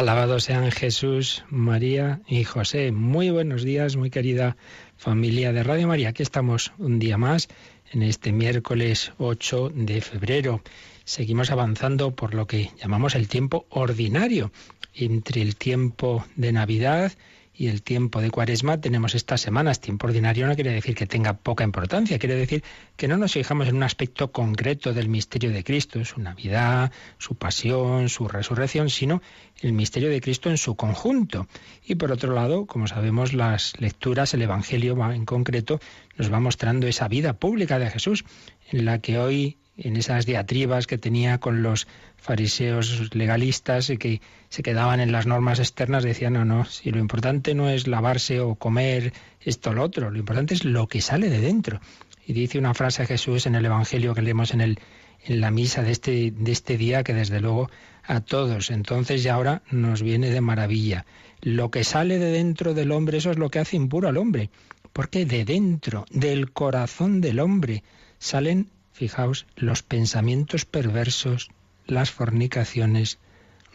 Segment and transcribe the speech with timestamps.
[0.00, 2.90] Alabados sean Jesús, María y José.
[2.90, 4.56] Muy buenos días, muy querida
[4.96, 6.08] familia de Radio María.
[6.08, 7.48] Aquí estamos un día más
[7.92, 10.62] en este miércoles 8 de febrero.
[11.04, 14.52] Seguimos avanzando por lo que llamamos el tiempo ordinario,
[14.94, 17.12] entre el tiempo de Navidad
[17.60, 19.80] y el tiempo de cuaresma tenemos estas semanas.
[19.80, 22.64] Tiempo ordinario no quiere decir que tenga poca importancia, quiere decir
[22.96, 27.34] que no nos fijamos en un aspecto concreto del misterio de Cristo, su Navidad, su
[27.34, 29.20] pasión, su resurrección, sino
[29.60, 31.48] el misterio de Cristo en su conjunto.
[31.84, 35.80] Y por otro lado, como sabemos, las lecturas, el Evangelio en concreto,
[36.16, 38.24] nos va mostrando esa vida pública de Jesús,
[38.70, 44.20] en la que hoy en esas diatribas que tenía con los fariseos legalistas y que
[44.48, 48.40] se quedaban en las normas externas, decían, no, no, si lo importante no es lavarse
[48.40, 51.80] o comer esto o lo otro, lo importante es lo que sale de dentro.
[52.26, 54.78] Y dice una frase a Jesús en el Evangelio que leemos en, el,
[55.24, 57.70] en la misa de este, de este día, que desde luego
[58.04, 61.06] a todos, entonces y ahora nos viene de maravilla.
[61.40, 64.50] Lo que sale de dentro del hombre, eso es lo que hace impuro al hombre.
[64.92, 67.82] Porque de dentro, del corazón del hombre,
[68.18, 71.50] salen Fijaos, los pensamientos perversos,
[71.86, 73.18] las fornicaciones,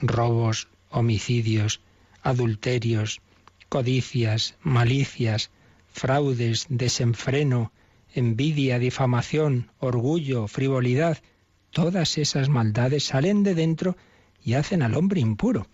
[0.01, 1.81] robos, homicidios,
[2.21, 3.21] adulterios,
[3.69, 5.51] codicias, malicias,
[5.91, 7.71] fraudes, desenfreno,
[8.13, 11.17] envidia, difamación, orgullo, frivolidad,
[11.71, 13.97] todas esas maldades salen de dentro
[14.43, 15.67] y hacen al hombre impuro.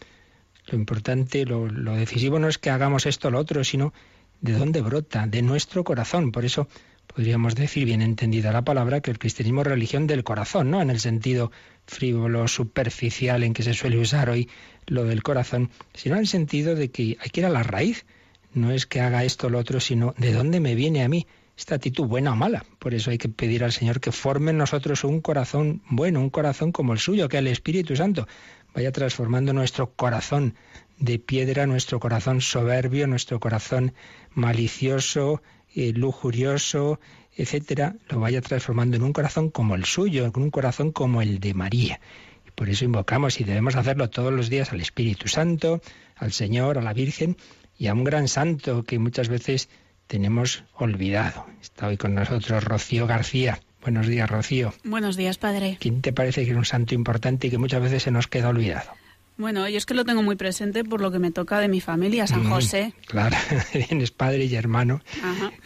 [0.67, 3.93] Lo importante, lo, lo decisivo no es que hagamos esto o lo otro, sino
[4.41, 6.31] de dónde brota, de nuestro corazón.
[6.31, 6.67] Por eso
[7.13, 10.89] podríamos decir, bien entendida la palabra, que el cristianismo es religión del corazón, no en
[10.89, 11.51] el sentido
[11.85, 14.49] frívolo, superficial en que se suele usar hoy
[14.87, 18.05] lo del corazón, sino en el sentido de que hay que ir a la raíz.
[18.53, 21.27] No es que haga esto o lo otro, sino de dónde me viene a mí
[21.57, 22.65] esta actitud buena o mala.
[22.79, 26.29] Por eso hay que pedir al Señor que forme en nosotros un corazón bueno, un
[26.29, 28.27] corazón como el suyo, que el Espíritu Santo
[28.73, 30.55] vaya transformando nuestro corazón
[30.97, 33.93] de piedra, nuestro corazón soberbio, nuestro corazón
[34.33, 35.41] malicioso,
[35.75, 36.99] eh, lujurioso,
[37.35, 41.39] etcétera, lo vaya transformando en un corazón como el suyo, en un corazón como el
[41.39, 41.99] de María.
[42.45, 45.81] Y por eso invocamos y debemos hacerlo todos los días al Espíritu Santo,
[46.15, 47.37] al Señor, a la Virgen
[47.77, 49.69] y a un gran santo que muchas veces
[50.07, 51.45] tenemos olvidado.
[51.61, 53.61] Está hoy con nosotros Rocío García.
[53.81, 54.73] Buenos días, Rocío.
[54.83, 55.77] Buenos días, padre.
[55.79, 58.49] ¿Quién te parece que es un santo importante y que muchas veces se nos queda
[58.49, 58.91] olvidado?
[59.37, 61.81] Bueno, yo es que lo tengo muy presente por lo que me toca de mi
[61.81, 62.93] familia, San mm, José.
[63.07, 63.35] claro,
[63.71, 65.01] tienes padre y hermano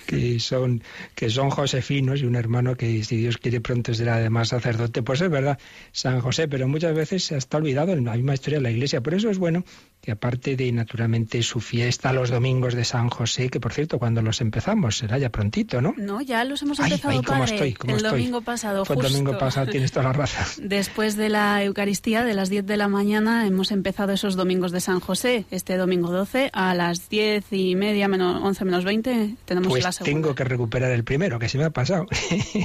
[0.05, 0.83] que son
[1.15, 5.01] que son josefinos y un hermano que si Dios quiere pronto será además sacerdote.
[5.01, 5.59] Pues es verdad,
[5.91, 9.01] San José, pero muchas veces se está olvidado en la misma historia de la Iglesia.
[9.01, 9.65] Por eso es bueno
[10.01, 14.21] que aparte de naturalmente su fiesta los domingos de San José, que por cierto cuando
[14.21, 15.95] los empezamos será ya prontito, ¿no?
[15.97, 18.85] No, ya los hemos empezado padre, el domingo pasado.
[18.85, 20.45] Fue el domingo pasado, tienes toda la raza.
[20.61, 24.81] Después de la Eucaristía de las 10 de la mañana hemos empezado esos domingos de
[24.81, 25.45] San José.
[25.49, 29.93] Este domingo 12 a las 10 y media, menos 11 menos 20 tenemos pues la
[29.93, 30.13] segunda.
[30.13, 32.05] tengo que recuperar el primero, que se me ha pasado.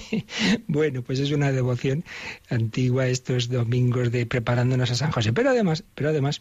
[0.66, 2.04] bueno, pues es una devoción
[2.48, 5.32] antigua estos domingos de preparándonos a San José.
[5.32, 6.40] Pero además, pero además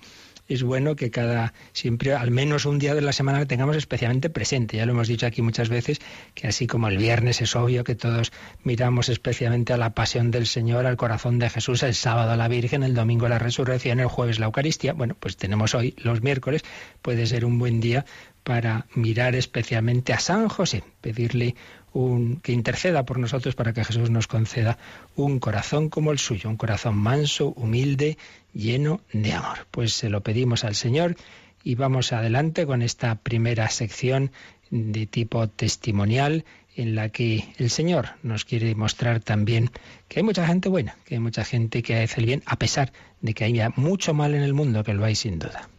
[0.50, 4.78] es bueno que cada, siempre, al menos un día de la semana, tengamos especialmente presente.
[4.78, 6.02] Ya lo hemos dicho aquí muchas veces,
[6.34, 8.32] que así como el viernes es obvio que todos
[8.64, 12.48] miramos especialmente a la pasión del Señor, al corazón de Jesús, el sábado a la
[12.48, 14.94] Virgen, el domingo la resurrección, el jueves la Eucaristía.
[14.94, 16.64] Bueno, pues tenemos hoy, los miércoles,
[17.04, 18.06] puede ser un buen día
[18.44, 21.56] para mirar especialmente a San José, pedirle
[21.94, 24.78] un, que interceda por nosotros para que Jesús nos conceda
[25.16, 28.18] un corazón como el suyo, un corazón manso, humilde,
[28.54, 29.68] lleno de amor.
[29.72, 31.16] Pues se lo pedimos al Señor
[31.64, 34.32] y vamos adelante con esta primera sección
[34.70, 39.70] de tipo testimonial en la que el Señor nos quiere mostrar también
[40.08, 42.94] que hay mucha gente buena, que hay mucha gente que hace el bien, a pesar
[43.22, 45.70] de que haya mucho mal en el mundo, que lo hay sin duda.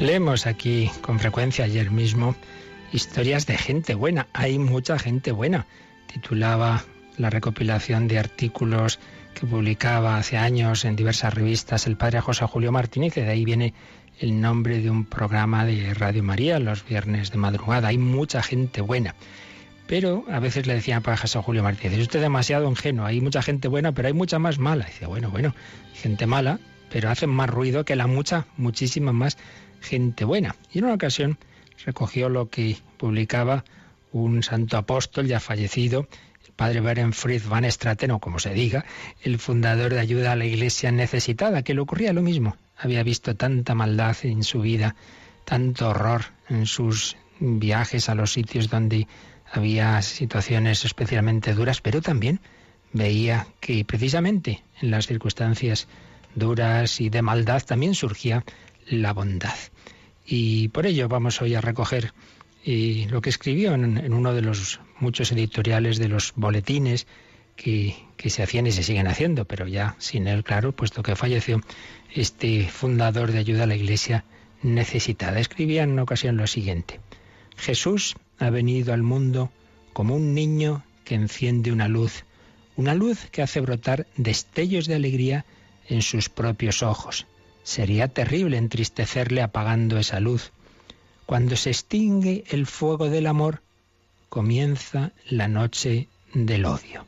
[0.00, 2.36] Leemos aquí con frecuencia ayer mismo
[2.92, 4.28] historias de gente buena.
[4.34, 5.66] Hay mucha gente buena.
[6.12, 6.84] Titulaba
[7.16, 8.98] la recopilación de artículos
[9.34, 13.44] que publicaba hace años en diversas revistas el padre José Julio Martínez, y de ahí
[13.46, 13.72] viene
[14.20, 17.88] el nombre de un programa de Radio María los viernes de madrugada.
[17.88, 19.14] Hay mucha gente buena.
[19.86, 23.40] Pero a veces le decía a José Julio Martínez, es usted demasiado ingenuo, hay mucha
[23.40, 24.84] gente buena, pero hay mucha más mala.
[24.84, 25.54] dice, bueno, bueno,
[25.94, 26.58] gente mala,
[26.90, 29.38] pero hacen más ruido que la mucha, muchísima más
[29.80, 30.56] gente buena.
[30.72, 31.38] Y en una ocasión
[31.84, 33.64] recogió lo que publicaba
[34.12, 36.08] un santo apóstol ya fallecido,
[36.46, 38.84] el padre Berenfried van Straten, o como se diga,
[39.22, 42.56] el fundador de ayuda a la iglesia necesitada, que le ocurría lo mismo.
[42.76, 44.96] Había visto tanta maldad en su vida,
[45.44, 49.06] tanto horror en sus viajes a los sitios donde
[49.52, 52.40] había situaciones especialmente duras, pero también
[52.92, 55.88] veía que precisamente en las circunstancias
[56.34, 58.44] duras y de maldad también surgía
[58.88, 59.56] la bondad.
[60.24, 62.12] Y por ello vamos hoy a recoger
[62.64, 67.06] eh, lo que escribió en, uno de los muchos editoriales de los boletines
[67.54, 71.16] que, que, se hacían y se siguen haciendo, pero ya sin él, claro, puesto que
[71.16, 71.60] falleció
[72.12, 74.24] este fundador de ayuda a la iglesia
[74.62, 75.38] necesitada.
[75.38, 77.00] Escribía en una ocasión lo siguiente.
[77.56, 79.50] Jesús ha venido al mundo
[79.92, 82.24] como un niño que enciende una luz,
[82.76, 85.46] una luz que hace brotar destellos de alegría
[85.88, 87.26] en sus propios ojos.
[87.66, 90.52] Sería terrible entristecerle apagando esa luz.
[91.26, 93.60] Cuando se extingue el fuego del amor,
[94.28, 97.04] comienza la noche del odio.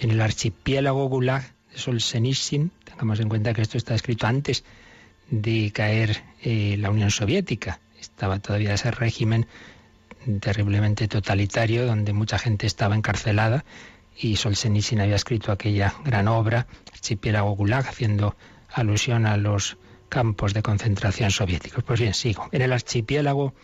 [0.00, 4.64] En el archipiélago Gulag de Solzhenitsyn, tengamos en cuenta que esto está escrito antes
[5.30, 9.46] de caer eh, la Unión Soviética, estaba todavía ese régimen
[10.40, 13.64] terriblemente totalitario donde mucha gente estaba encarcelada
[14.18, 18.34] y Solzhenitsyn había escrito aquella gran obra, Archipiélago Gulag, haciendo
[18.74, 19.78] alusión a los
[20.08, 21.84] campos de concentración soviéticos.
[21.84, 22.48] Pues bien, sigo.
[22.52, 23.54] En el archipiélago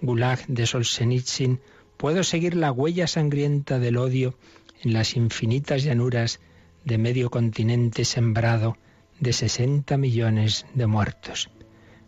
[0.00, 1.60] Gulag de Solzhenitsyn
[1.96, 4.38] puedo seguir la huella sangrienta del odio
[4.82, 6.40] en las infinitas llanuras
[6.84, 8.76] de medio continente sembrado
[9.18, 11.50] de 60 millones de muertos.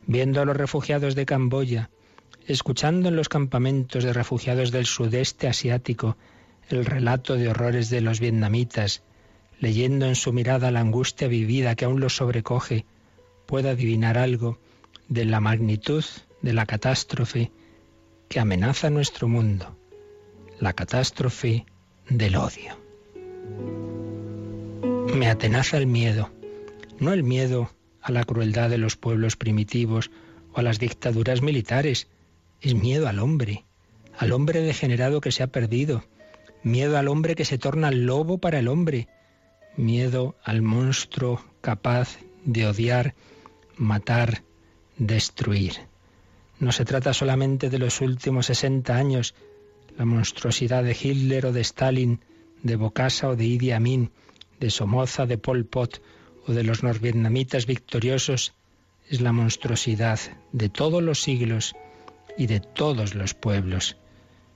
[0.06, 1.90] Viendo a los refugiados de Camboya,
[2.46, 6.16] escuchando en los campamentos de refugiados del sudeste asiático
[6.68, 9.02] el relato de horrores de los vietnamitas,
[9.60, 12.86] leyendo en su mirada la angustia vivida que aún los sobrecoge,
[13.46, 14.58] pueda adivinar algo
[15.08, 16.04] de la magnitud
[16.42, 17.52] de la catástrofe
[18.28, 19.76] que amenaza nuestro mundo,
[20.58, 21.66] la catástrofe
[22.08, 22.78] del odio.
[25.14, 26.30] Me atenaza el miedo,
[26.98, 27.70] no el miedo
[28.00, 30.10] a la crueldad de los pueblos primitivos
[30.54, 32.08] o a las dictaduras militares,
[32.62, 33.64] es miedo al hombre,
[34.16, 36.04] al hombre degenerado que se ha perdido,
[36.62, 39.08] miedo al hombre que se torna lobo para el hombre,
[39.80, 43.14] miedo al monstruo capaz de odiar,
[43.76, 44.42] matar,
[44.96, 45.74] destruir.
[46.58, 49.34] No se trata solamente de los últimos 60 años,
[49.96, 52.20] la monstruosidad de Hitler o de Stalin,
[52.62, 54.10] de Bokassa o de Idi Amin,
[54.60, 56.02] de Somoza, de Pol Pot
[56.46, 58.54] o de los norvietnamitas victoriosos,
[59.08, 60.20] es la monstruosidad
[60.52, 61.74] de todos los siglos
[62.36, 63.96] y de todos los pueblos.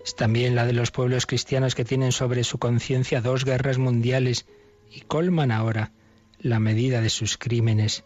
[0.04, 4.47] Es también la de los pueblos cristianos que tienen sobre su conciencia dos guerras mundiales
[4.95, 5.93] y colman ahora
[6.39, 8.05] la medida de sus crímenes,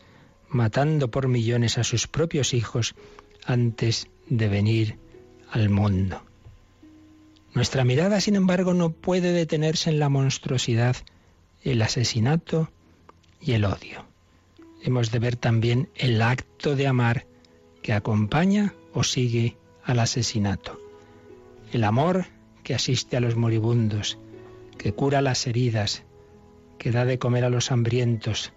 [0.48, 2.94] matando por millones a sus propios hijos
[3.44, 4.98] antes de venir
[5.50, 6.22] al mundo.
[7.54, 10.96] Nuestra mirada, sin embargo, no puede detenerse en la monstruosidad,
[11.62, 12.70] el asesinato
[13.40, 14.06] y el odio.
[14.82, 17.26] Hemos de ver también el acto de amar
[17.82, 20.80] que acompaña o sigue al asesinato.
[21.72, 22.26] El amor
[22.62, 24.18] que asiste a los moribundos,
[24.76, 26.04] que cura las heridas,
[26.78, 28.52] que da de comer a los hambrientos,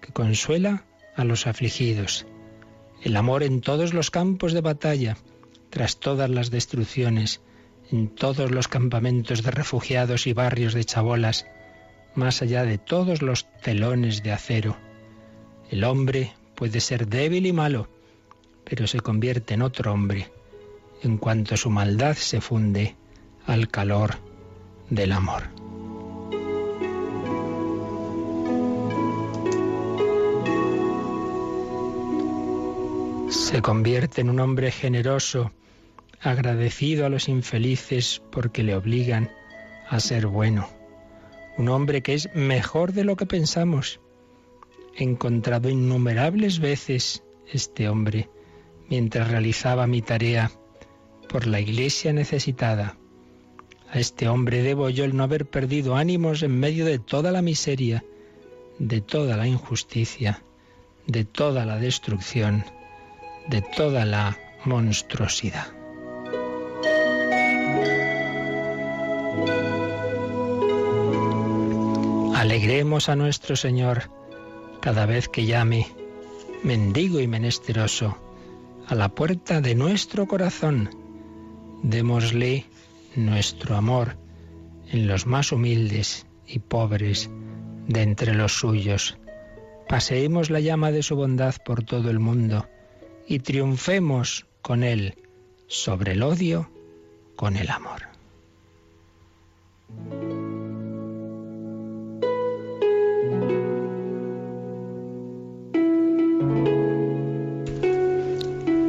[0.00, 0.84] que consuela
[1.16, 2.26] a los afligidos.
[3.02, 5.16] El amor en todos los campos de batalla,
[5.70, 7.40] tras todas las destrucciones,
[7.90, 11.46] en todos los campamentos de refugiados y barrios de chabolas,
[12.14, 14.76] más allá de todos los telones de acero.
[15.70, 17.88] El hombre puede ser débil y malo,
[18.64, 20.30] pero se convierte en otro hombre
[21.02, 22.96] en cuanto su maldad se funde
[23.46, 24.14] al calor
[24.88, 25.61] del amor.
[33.32, 35.52] Se convierte en un hombre generoso,
[36.20, 39.30] agradecido a los infelices porque le obligan
[39.88, 40.68] a ser bueno.
[41.56, 44.00] Un hombre que es mejor de lo que pensamos.
[44.94, 48.28] He encontrado innumerables veces este hombre
[48.90, 50.52] mientras realizaba mi tarea
[51.26, 52.98] por la iglesia necesitada.
[53.90, 57.40] A este hombre debo yo el no haber perdido ánimos en medio de toda la
[57.40, 58.04] miseria,
[58.78, 60.42] de toda la injusticia,
[61.06, 62.64] de toda la destrucción,
[63.48, 65.66] de toda la monstruosidad.
[72.34, 74.10] Alegremos a nuestro Señor
[74.80, 75.86] cada vez que llame,
[76.62, 78.18] mendigo y menesteroso,
[78.86, 80.90] a la puerta de nuestro corazón.
[81.82, 82.66] Démosle
[83.14, 84.16] nuestro amor
[84.90, 87.30] en los más humildes y pobres
[87.86, 89.18] de entre los suyos.
[89.88, 92.66] Paseemos la llama de su bondad por todo el mundo
[93.26, 95.14] y triunfemos con él
[95.66, 96.70] sobre el odio
[97.36, 98.02] con el amor.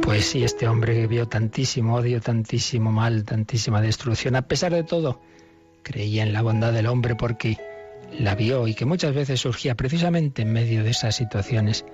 [0.02, 4.84] Pues sí, este hombre que vio tantísimo odio, tantísimo mal, tantísima destrucción, a pesar de
[4.84, 5.20] todo,
[5.82, 7.58] creía en la bondad del hombre porque
[8.18, 11.84] la vio y que muchas veces surgía precisamente en medio de esas situaciones.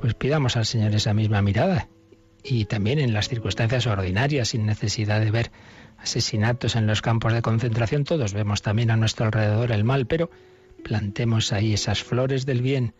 [0.00, 1.88] Pues pidamos al Señor esa misma mirada
[2.42, 5.50] y también en las circunstancias ordinarias, sin necesidad de ver
[5.98, 8.04] asesinatos en los campos de concentración.
[8.04, 10.30] Todos vemos también a nuestro alrededor el mal, pero
[10.84, 12.94] plantemos ahí esas flores del bien,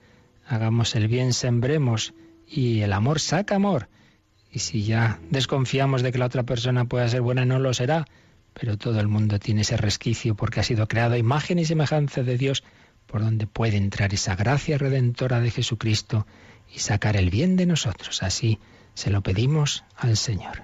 [0.46, 2.14] hagamos el bien, sembremos
[2.46, 3.88] y el amor saca amor.
[4.50, 8.06] Y si ya desconfiamos de que la otra persona pueda ser buena, no lo será.
[8.58, 12.22] Pero todo el mundo tiene ese resquicio porque ha sido creado a imagen y semejanza
[12.22, 12.64] de Dios,
[13.06, 16.26] por donde puede entrar esa gracia redentora de Jesucristo
[16.74, 18.22] y sacar el bien de nosotros.
[18.22, 18.58] Así
[18.94, 20.62] se lo pedimos al Señor.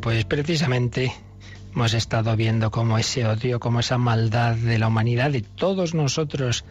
[0.00, 1.12] Pues precisamente
[1.72, 6.64] hemos estado viendo cómo ese odio, cómo esa maldad de la humanidad, de todos nosotros,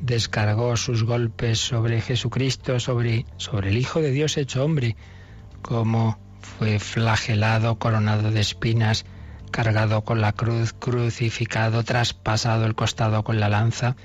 [0.00, 4.96] descargó sus golpes sobre Jesucristo, sobre, sobre el Hijo de Dios hecho hombre,
[5.62, 9.04] cómo fue flagelado, coronado de espinas,
[9.50, 13.96] cargado con la cruz, crucificado, traspasado el costado con la lanza,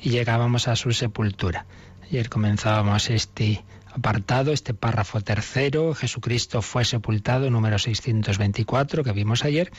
[0.00, 1.66] y llegábamos a su sepultura.
[2.04, 9.70] Ayer comenzábamos este apartado, este párrafo tercero, Jesucristo fue sepultado, número 624, que vimos ayer,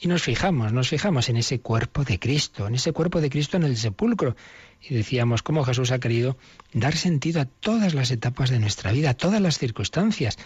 [0.00, 3.56] y nos fijamos, nos fijamos en ese cuerpo de Cristo, en ese cuerpo de Cristo
[3.56, 4.36] en el sepulcro.
[4.80, 6.36] Y decíamos cómo Jesús ha querido
[6.72, 10.38] dar sentido a todas las etapas de nuestra vida, a todas las circunstancias.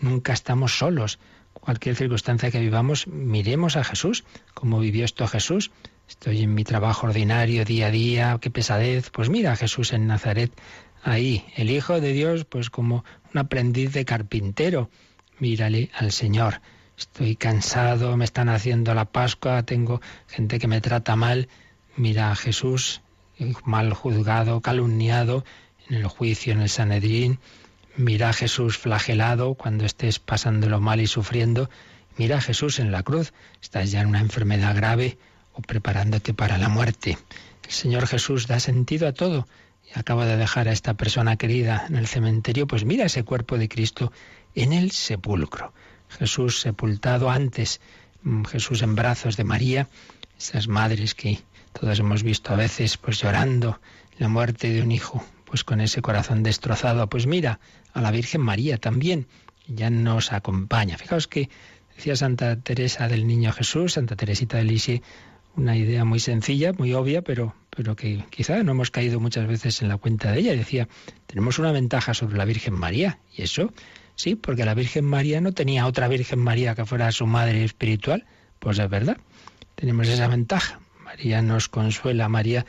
[0.00, 1.18] Nunca estamos solos.
[1.54, 5.70] Cualquier circunstancia que vivamos, miremos a Jesús, cómo vivió esto Jesús.
[6.08, 9.10] Estoy en mi trabajo ordinario día a día, qué pesadez.
[9.10, 10.52] Pues mira Jesús en Nazaret,
[11.02, 14.90] ahí, el Hijo de Dios, pues como un aprendiz de carpintero.
[15.38, 16.60] Mírale al Señor.
[16.98, 21.48] Estoy cansado, me están haciendo la Pascua, tengo gente que me trata mal.
[21.96, 23.02] Mira a Jesús,
[23.64, 25.44] mal juzgado, calumniado
[25.88, 27.38] en el juicio en el Sanedrín.
[27.96, 31.70] Mira a Jesús flagelado cuando estés pasándolo mal y sufriendo.
[32.16, 35.18] Mira a Jesús en la cruz, estás ya en una enfermedad grave
[35.52, 37.16] o preparándote para la muerte.
[37.64, 39.46] El Señor Jesús da sentido a todo
[39.94, 43.58] y acaba de dejar a esta persona querida en el cementerio, pues mira ese cuerpo
[43.58, 44.12] de Cristo
[44.54, 45.72] en el sepulcro.
[46.08, 47.80] Jesús sepultado antes,
[48.22, 49.88] mm, Jesús en brazos de María,
[50.38, 51.40] esas madres que
[51.72, 53.80] todos hemos visto a veces pues llorando
[54.18, 57.60] la muerte de un hijo, pues con ese corazón destrozado, pues mira
[57.92, 59.26] a la Virgen María también,
[59.66, 60.96] ya nos acompaña.
[60.96, 61.48] Fijaos que
[61.94, 65.02] decía Santa Teresa del Niño Jesús, Santa Teresita de Lisieux,
[65.58, 69.82] una idea muy sencilla, muy obvia, pero, pero que quizá no hemos caído muchas veces
[69.82, 70.52] en la cuenta de ella.
[70.52, 70.88] Decía,
[71.26, 73.18] tenemos una ventaja sobre la Virgen María.
[73.36, 73.72] ¿Y eso?
[74.14, 78.24] Sí, porque la Virgen María no tenía otra Virgen María que fuera su madre espiritual.
[78.60, 79.18] Pues es verdad,
[79.74, 80.80] tenemos esa ventaja.
[81.04, 82.64] María nos consuela, María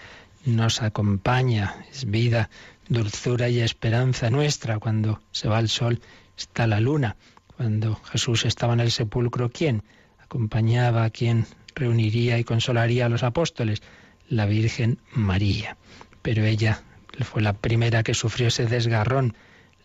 [0.45, 2.49] nos acompaña, es vida,
[2.87, 4.79] dulzura y esperanza nuestra.
[4.79, 6.01] Cuando se va el sol
[6.37, 7.17] está la luna.
[7.55, 9.83] Cuando Jesús estaba en el sepulcro, ¿quién
[10.19, 11.45] acompañaba a quien
[11.79, 13.81] reuniría y consolaría a los apóstoles,
[14.27, 15.77] la Virgen María.
[16.21, 16.83] Pero ella
[17.23, 19.35] fue la primera que sufrió ese desgarrón,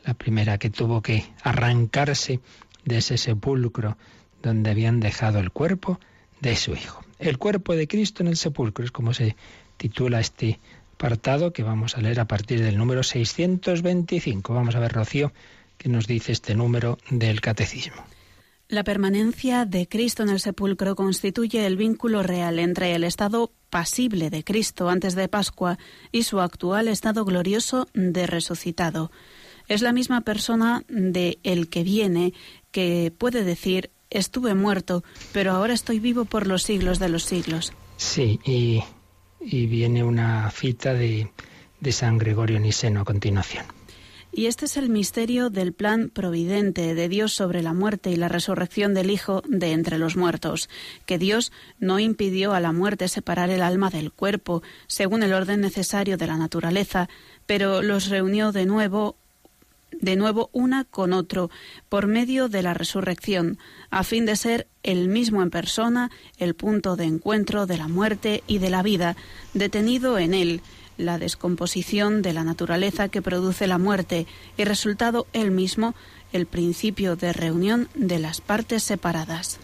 [0.04, 2.40] la primera que tuvo que arrancarse
[2.84, 3.96] de ese sepulcro
[4.42, 5.98] donde habían dejado el cuerpo
[6.40, 7.02] de su hijo.
[7.18, 9.36] El cuerpo de Cristo en el sepulcro es como se
[9.76, 10.60] titula este
[10.94, 14.52] apartado que vamos a leer a partir del número 625.
[14.54, 15.32] Vamos a ver, Rocío,
[15.78, 18.04] qué nos dice este número del catecismo.
[18.68, 24.30] La permanencia de Cristo en el sepulcro constituye el vínculo real entre el estado pasible
[24.30, 25.78] de Cristo antes de Pascua
[26.12, 29.10] y su actual estado glorioso de resucitado.
[29.68, 32.32] Es la misma persona de el que viene
[32.70, 37.72] que puede decir estuve muerto, pero ahora estoy vivo por los siglos de los siglos.
[37.96, 38.82] Sí, y,
[39.40, 41.30] viene una cita de,
[41.80, 43.66] de San Gregorio Niseno a continuación.
[44.36, 48.28] Y este es el misterio del plan providente de Dios sobre la muerte y la
[48.28, 50.68] resurrección del Hijo de entre los muertos,
[51.06, 55.60] que Dios no impidió a la muerte separar el alma del cuerpo, según el orden
[55.60, 57.08] necesario de la naturaleza,
[57.46, 59.14] pero los reunió de nuevo
[60.00, 61.50] de nuevo una con otro
[61.88, 63.58] por medio de la resurrección,
[63.90, 68.42] a fin de ser el mismo en persona el punto de encuentro de la muerte
[68.48, 69.14] y de la vida,
[69.52, 70.62] detenido en él,
[70.96, 75.94] la descomposición de la naturaleza que produce la muerte y resultado él mismo
[76.32, 79.58] el principio de reunión de las partes separadas.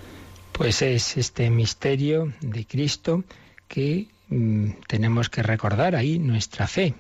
[0.53, 3.25] Pues es este misterio de Cristo
[3.67, 6.95] que mm, tenemos que recordar ahí nuestra fe.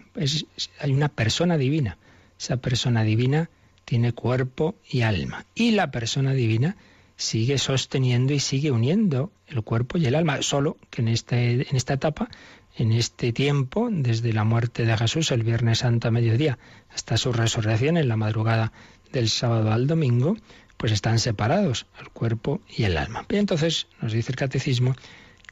[0.80, 1.98] hay una persona divina.
[2.38, 3.50] Esa persona divina
[3.84, 5.46] tiene cuerpo y alma.
[5.54, 6.76] Y la persona divina
[7.16, 11.76] sigue sosteniendo y sigue uniendo el cuerpo y el alma, solo que en, este, en
[11.76, 12.28] esta etapa
[12.76, 16.58] en este tiempo, desde la muerte de Jesús el Viernes Santo a mediodía
[16.94, 18.72] hasta su resurrección en la madrugada
[19.12, 20.36] del sábado al domingo,
[20.76, 23.26] pues están separados el cuerpo y el alma.
[23.28, 24.94] Y entonces nos dice el catecismo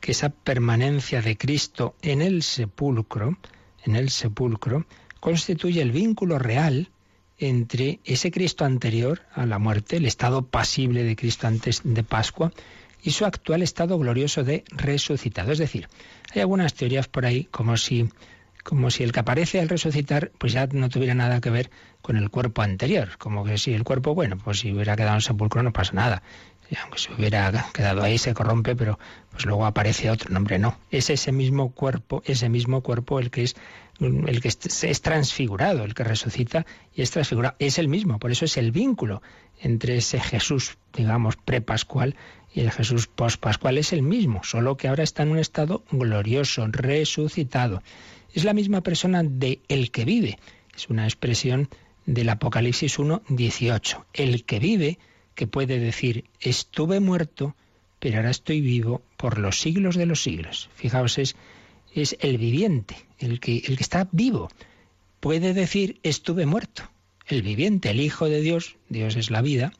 [0.00, 3.36] que esa permanencia de Cristo en el sepulcro,
[3.84, 4.86] en el sepulcro,
[5.20, 6.90] constituye el vínculo real
[7.38, 12.52] entre ese Cristo anterior a la muerte, el estado pasible de Cristo antes de Pascua,
[13.02, 15.52] y su actual estado glorioso de resucitado.
[15.52, 15.88] Es decir,
[16.34, 18.08] hay algunas teorías por ahí como si
[18.64, 21.70] como si el que aparece al resucitar pues ya no tuviera nada que ver
[22.02, 25.22] con el cuerpo anterior, como que si el cuerpo, bueno, pues si hubiera quedado en
[25.22, 26.22] sepulcro no pasa nada.
[26.78, 28.98] aunque se hubiera quedado ahí se corrompe, pero
[29.30, 30.30] pues luego aparece otro.
[30.30, 30.76] nombre no.
[30.90, 33.56] Es ese mismo cuerpo, ese mismo cuerpo el que es
[34.00, 37.56] el que es transfigurado, el que resucita y es transfigurado.
[37.58, 39.22] Es el mismo, por eso es el vínculo
[39.60, 42.14] entre ese Jesús, digamos, prepascual
[42.54, 46.66] y el Jesús pospascual es el mismo, solo que ahora está en un estado glorioso,
[46.66, 47.82] resucitado.
[48.32, 50.38] Es la misma persona de el que vive.
[50.74, 51.68] Es una expresión
[52.06, 54.06] del Apocalipsis 1, 18.
[54.14, 54.98] El que vive,
[55.34, 57.54] que puede decir, estuve muerto,
[57.98, 60.70] pero ahora estoy vivo por los siglos de los siglos.
[60.74, 61.36] Fijaos, es,
[62.20, 64.48] el viviente, el que, el que está vivo.
[65.20, 66.84] Puede decir, estuve muerto.
[67.26, 69.72] El viviente, el Hijo de Dios, Dios es la vida,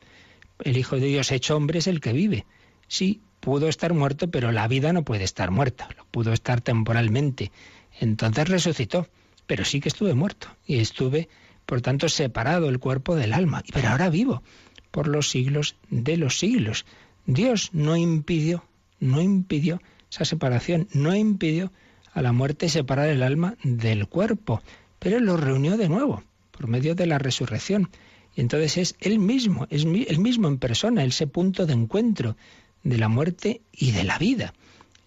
[0.65, 2.45] el Hijo de Dios hecho hombre es el que vive.
[2.89, 7.53] Sí, pudo estar muerto, pero la vida no puede estar muerta, pudo estar temporalmente.
[8.01, 9.09] Entonces resucitó,
[9.47, 11.29] pero sí que estuve muerto y estuve,
[11.67, 14.43] por tanto, separado el cuerpo del alma, pero ahora vivo
[14.91, 16.87] por los siglos de los siglos.
[17.27, 18.65] Dios no impidió,
[19.01, 21.73] no impidió esa separación, no impidió
[22.15, 24.63] a la muerte separar el alma del cuerpo,
[24.99, 27.91] pero lo reunió de nuevo por medio de la resurrección.
[28.35, 32.37] Y entonces es él mismo, es el mismo en persona, ese punto de encuentro
[32.83, 34.55] de la muerte y de la vida.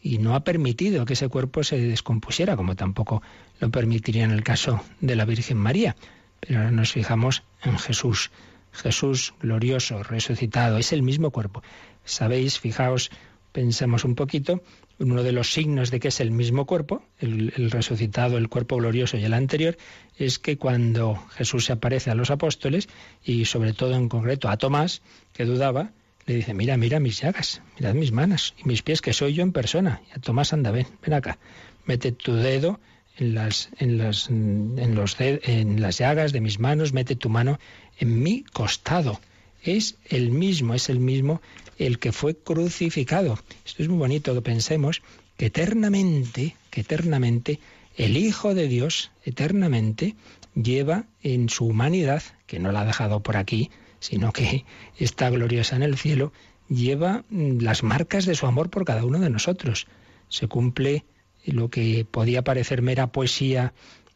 [0.02, 3.22] Y no ha permitido que ese cuerpo se descompusiera, como tampoco
[3.60, 5.96] lo permitiría en el caso de la Virgen María.
[6.40, 8.32] Pero ahora nos fijamos en Jesús.
[8.72, 11.62] Jesús glorioso, resucitado, es el mismo cuerpo.
[12.04, 13.12] Sabéis, fijaos,
[13.52, 14.64] pensemos un poquito,
[14.98, 18.78] uno de los signos de que es el mismo cuerpo, el, el, resucitado, el cuerpo
[18.78, 19.78] glorioso y el anterior,
[20.18, 22.88] es que cuando Jesús se aparece a los apóstoles,
[23.24, 25.02] y sobre todo en concreto a Tomás,
[25.34, 25.92] que dudaba,
[26.34, 29.52] dice, mira, mira mis llagas, mirad mis manos y mis pies, que soy yo en
[29.52, 30.02] persona.
[30.10, 31.38] Y a Tomás, anda, ven, ven acá,
[31.86, 32.80] mete tu dedo
[33.18, 37.60] en las, en las, en los en las llagas de mis manos, mete tu mano
[38.00, 39.20] en mi costado.
[39.64, 41.42] Es el mismo, es el mismo
[41.78, 43.40] el que fue crucificado.
[43.66, 45.02] Esto es muy bonito que pensemos
[45.38, 47.60] que eternamente, que eternamente,
[47.98, 50.16] el Hijo de Dios, eternamente,
[50.56, 53.70] lleva en su humanidad, que no la ha dejado por aquí,
[54.02, 54.66] sino que
[54.98, 56.34] está gloriosa en el cielo,
[56.68, 59.88] lleva mm, las marcas de su amor por cada uno de nosotros.
[60.28, 61.06] Se cumple
[61.46, 63.74] lo que podía parecer mera poesía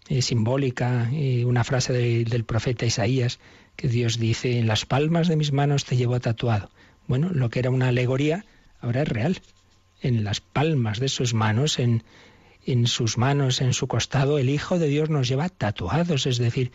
[0.10, 3.40] eh, simbólica, eh, una frase del profeta Isaías,
[3.76, 6.72] que Dios dice, en las palmas de mis manos te llevo tatuado.
[7.08, 8.44] Bueno, lo que era una alegoría
[8.82, 9.42] ahora es real.
[10.02, 12.04] En las palmas de sus manos, en,
[12.66, 16.72] en sus manos, en su costado, el Hijo de Dios nos lleva tatuados, es decir,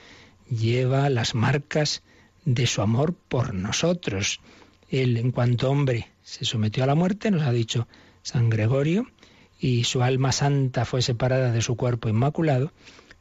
[0.49, 2.03] lleva las marcas
[2.45, 4.41] de su amor por nosotros.
[4.89, 7.87] Él, en cuanto hombre, se sometió a la muerte, nos ha dicho
[8.23, 9.07] San Gregorio,
[9.59, 12.73] y su alma santa fue separada de su cuerpo inmaculado,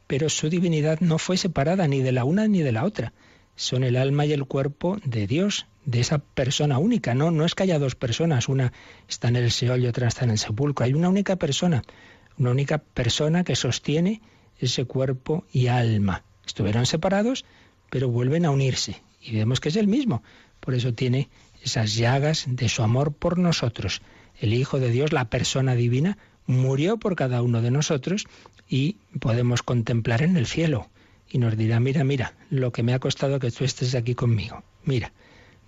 [0.06, 3.12] pero su divinidad no fue separada ni de la una ni de la otra.
[3.56, 7.14] Son el alma y el cuerpo de Dios, de esa persona única.
[7.14, 8.72] No, no es que haya dos personas, una
[9.08, 10.84] está en el Seol y otra está en el sepulcro.
[10.84, 11.82] Hay una única persona,
[12.38, 14.22] una única persona que sostiene
[14.58, 16.24] ese cuerpo y alma.
[16.46, 17.44] Estuvieron separados,
[17.90, 19.02] pero vuelven a unirse.
[19.20, 20.22] Y vemos que es el mismo.
[20.60, 21.28] Por eso tiene
[21.62, 24.02] esas llagas de su amor por nosotros.
[24.38, 28.26] El Hijo de Dios, la persona divina, murió por cada uno de nosotros
[28.68, 30.88] y podemos contemplar en el cielo.
[31.28, 34.62] Y nos dirá, mira, mira, lo que me ha costado que tú estés aquí conmigo.
[34.84, 35.12] Mira,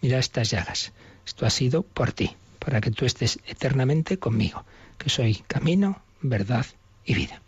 [0.01, 0.93] mira estas llagas.
[1.27, 4.65] Esto ha sido por ti, para que tú estés eternamente conmigo,
[4.99, 6.67] que soy camino, verdad
[7.05, 7.41] y vida.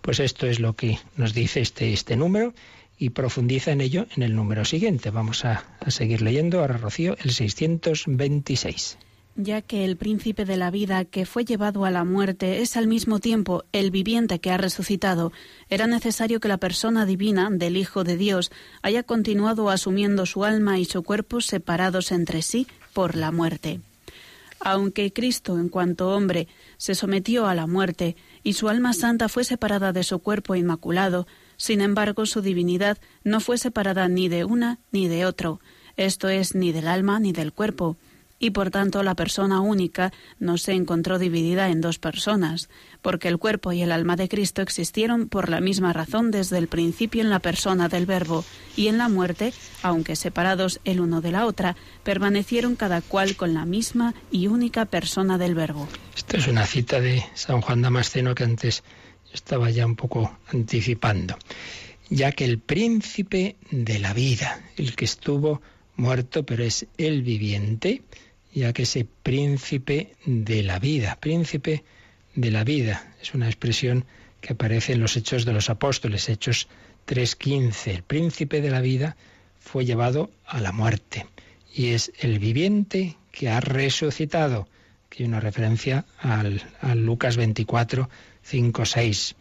[0.00, 2.54] Pues esto es lo que nos dice este, este número
[2.98, 5.10] y profundiza en ello en el número siguiente.
[5.10, 8.98] Vamos a, a seguir leyendo ahora, Rocío, el 626
[9.36, 12.86] ya que el príncipe de la vida que fue llevado a la muerte es al
[12.86, 15.32] mismo tiempo el viviente que ha resucitado,
[15.68, 18.50] era necesario que la persona divina del Hijo de Dios
[18.82, 23.80] haya continuado asumiendo su alma y su cuerpo separados entre sí por la muerte.
[24.58, 29.44] Aunque Cristo, en cuanto hombre, se sometió a la muerte y su alma santa fue
[29.44, 31.26] separada de su cuerpo inmaculado,
[31.56, 35.60] sin embargo su divinidad no fue separada ni de una ni de otro,
[35.96, 37.96] esto es, ni del alma ni del cuerpo,
[38.38, 42.68] y por tanto la persona única no se encontró dividida en dos personas,
[43.02, 46.68] porque el cuerpo y el alma de Cristo existieron por la misma razón desde el
[46.68, 48.44] principio en la persona del Verbo,
[48.76, 53.54] y en la muerte, aunque separados el uno de la otra, permanecieron cada cual con
[53.54, 55.88] la misma y única persona del Verbo.
[56.14, 58.82] Esta es una cita de San Juan Damasceno que antes
[59.36, 61.36] estaba ya un poco anticipando,
[62.10, 65.62] ya que el príncipe de la vida, el que estuvo
[65.96, 68.02] muerto pero es el viviente,
[68.52, 71.84] ya que ese príncipe de la vida, príncipe
[72.34, 74.04] de la vida, es una expresión
[74.40, 76.68] que aparece en los Hechos de los Apóstoles, Hechos
[77.06, 77.90] 3.15.
[77.92, 79.16] El príncipe de la vida
[79.60, 81.26] fue llevado a la muerte
[81.74, 84.68] y es el viviente que ha resucitado,
[85.10, 86.62] que hay una referencia al,
[86.94, 88.08] Lucas 24,
[88.46, 89.34] 5, 6.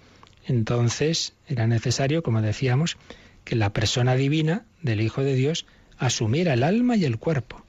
[0.47, 2.97] Entonces era necesario, como decíamos,
[3.43, 7.63] que la persona divina del Hijo de Dios asumiera el alma y el cuerpo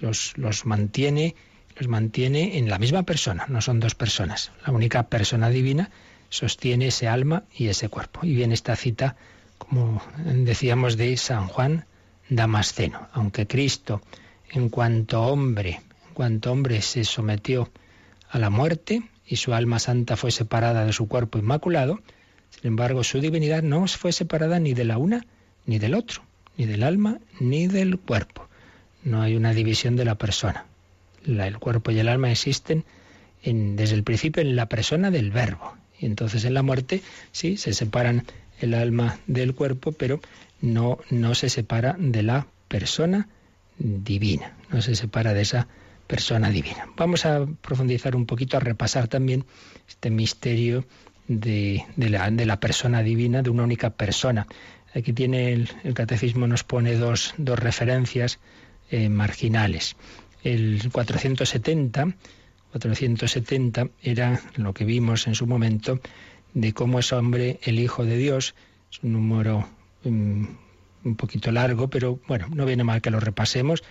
[0.00, 1.34] los, los mantiene
[1.76, 4.52] los mantiene en la misma persona, no son dos personas.
[4.66, 5.90] La única persona divina
[6.28, 8.20] sostiene ese alma y ese cuerpo.
[8.24, 9.16] Y viene esta cita,
[9.56, 11.86] como decíamos, de San Juan
[12.28, 13.08] Damasceno.
[13.14, 14.02] Aunque Cristo,
[14.50, 17.70] en cuanto hombre, en cuanto hombre se sometió
[18.28, 22.00] a la muerte y su alma santa fue separada de su cuerpo inmaculado,
[22.50, 25.24] sin embargo su divinidad no fue separada ni de la una
[25.64, 26.22] ni del otro,
[26.58, 28.48] ni del alma ni del cuerpo
[29.04, 30.66] no hay una división de la persona.
[31.26, 32.84] el cuerpo y el alma existen
[33.42, 35.74] desde el principio en la persona del verbo.
[35.98, 38.24] Y entonces en la muerte sí se separan
[38.60, 40.20] el alma del cuerpo, pero
[40.60, 43.28] no, no se separa de la persona
[43.78, 45.68] divina, no se separa de esa
[46.06, 46.88] persona divina.
[46.96, 49.44] Vamos a profundizar un poquito, a repasar también
[49.88, 50.84] este misterio
[51.28, 54.46] de, la, persona divina, de una única persona.
[54.94, 58.38] Aquí tiene el, el catecismo, nos pone dos, dos referencias
[58.90, 59.96] eh, marginales.
[60.42, 62.14] El 470,
[62.72, 66.00] 470 era lo que vimos en su momento
[66.52, 68.54] de cómo es hombre el Hijo de Dios.
[68.90, 69.66] Es un número
[70.04, 70.44] mm,
[71.04, 73.82] un poquito largo, pero bueno, no viene mal que lo repasemos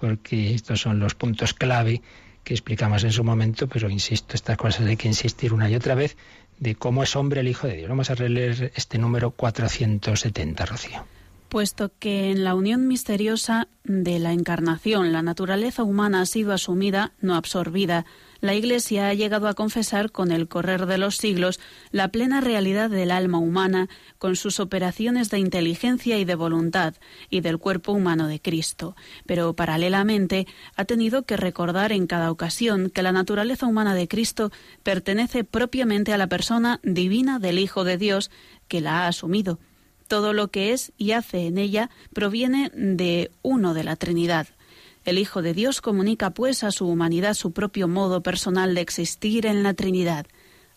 [0.00, 2.02] porque estos son los puntos clave
[2.44, 5.94] que explicamos en su momento, pero insisto, estas cosas hay que insistir una y otra
[5.94, 6.16] vez
[6.58, 7.88] de cómo es hombre el Hijo de Dios.
[7.88, 11.04] Vamos a releer este número 470, Rocío
[11.48, 17.12] puesto que en la unión misteriosa de la encarnación la naturaleza humana ha sido asumida,
[17.20, 18.04] no absorbida,
[18.40, 22.90] la Iglesia ha llegado a confesar con el correr de los siglos la plena realidad
[22.90, 26.94] del alma humana, con sus operaciones de inteligencia y de voluntad,
[27.30, 28.96] y del cuerpo humano de Cristo.
[29.26, 30.46] Pero paralelamente
[30.76, 36.12] ha tenido que recordar en cada ocasión que la naturaleza humana de Cristo pertenece propiamente
[36.12, 38.30] a la persona divina del Hijo de Dios,
[38.68, 39.58] que la ha asumido
[40.08, 44.48] todo lo que es y hace en ella proviene de uno de la Trinidad.
[45.08, 49.46] El Hijo de Dios comunica pues a su humanidad su propio modo personal de existir
[49.46, 50.26] en la Trinidad.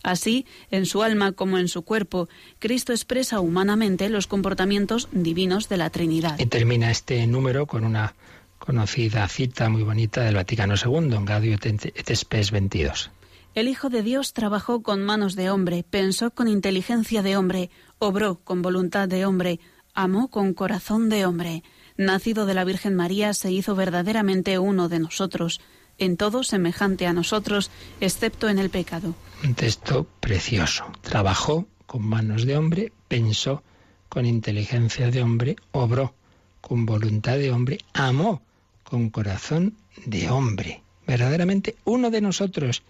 [0.02, 5.76] Así, en su alma como en su cuerpo, Cristo expresa humanamente los comportamientos divinos de
[5.76, 6.38] la Trinidad.
[6.38, 8.14] Y termina este número con una
[8.58, 13.10] conocida cita muy bonita del Vaticano II, en Gaudium et Spes 22.
[13.54, 17.68] El Hijo de Dios trabajó con manos de hombre, pensó con inteligencia de hombre,
[17.98, 19.60] obró con voluntad de hombre,
[19.92, 21.62] amó con corazón de hombre.
[21.96, 25.60] Nacido de la Virgen María, se hizo verdaderamente uno de nosotros.
[25.98, 29.14] en todo semejante a nosotros, excepto en el pecado.
[29.44, 30.84] Un texto precioso.
[31.02, 33.62] Trabajó con manos de hombre, pensó
[34.08, 36.14] con inteligencia de hombre, obró
[36.60, 38.42] con voluntad de hombre, amó
[38.82, 39.76] con corazón
[40.06, 40.82] de hombre.
[41.06, 42.82] Verdaderamente uno de nosotros,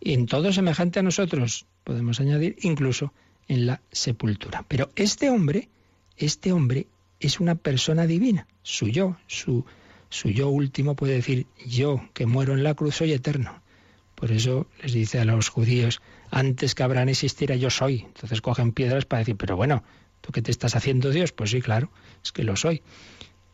[0.00, 3.12] y en todo semejante a nosotros, podemos añadir incluso
[3.48, 4.64] en la sepultura.
[4.68, 5.68] Pero este hombre,
[6.16, 6.86] este hombre
[7.22, 9.64] es una persona divina, su yo, su,
[10.08, 13.62] su yo último puede decir, yo que muero en la cruz soy eterno.
[14.14, 18.04] Por eso les dice a los judíos, antes que Abraham existiera yo soy.
[18.06, 19.82] Entonces cogen piedras para decir, pero bueno,
[20.20, 21.32] ¿tú qué te estás haciendo Dios?
[21.32, 21.90] Pues sí, claro,
[22.22, 22.82] es que lo soy.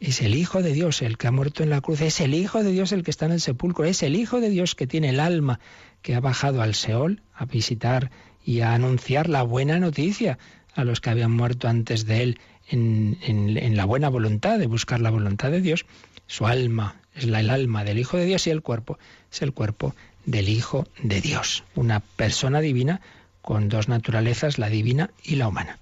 [0.01, 2.63] Es el Hijo de Dios el que ha muerto en la cruz, es el Hijo
[2.63, 5.09] de Dios el que está en el sepulcro, es el Hijo de Dios que tiene
[5.09, 5.59] el alma,
[6.03, 8.11] que ha bajado al Seol a visitar
[8.45, 10.39] y a anunciar la buena noticia
[10.75, 15.11] a los que habían muerto antes de él en, la buena voluntad de buscar la
[15.11, 15.87] voluntad de Dios.
[16.27, 18.99] Su alma es la, el alma del Hijo de Dios y el cuerpo
[19.33, 19.95] es el cuerpo
[20.27, 23.01] del Hijo de Dios, una persona divina
[23.41, 25.79] con dos naturalezas, la divina y la humana.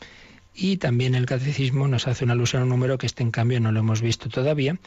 [0.54, 3.60] Y también el catecismo nos hace una alusión a un número que este en cambio
[3.60, 4.78] no lo hemos visto todavía,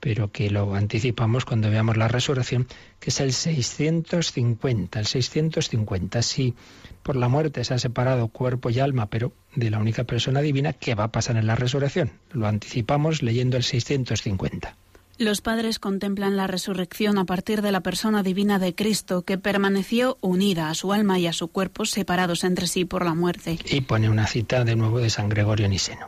[0.00, 2.66] pero que lo anticipamos cuando veamos la resurrección,
[2.98, 4.98] que es el 650.
[4.98, 6.54] El 650, si
[7.02, 10.72] por la muerte se ha separado cuerpo y alma, pero de la única persona divina,
[10.72, 12.12] ¿qué va a pasar en la resurrección?
[12.32, 14.76] Lo anticipamos leyendo el 650.
[15.20, 20.16] Los padres contemplan la resurrección a partir de la persona divina de Cristo, que permaneció
[20.22, 23.58] unida a su alma y a su cuerpo, separados entre sí por la muerte.
[23.66, 26.06] Y pone una cita de nuevo de San Gregorio Niseno.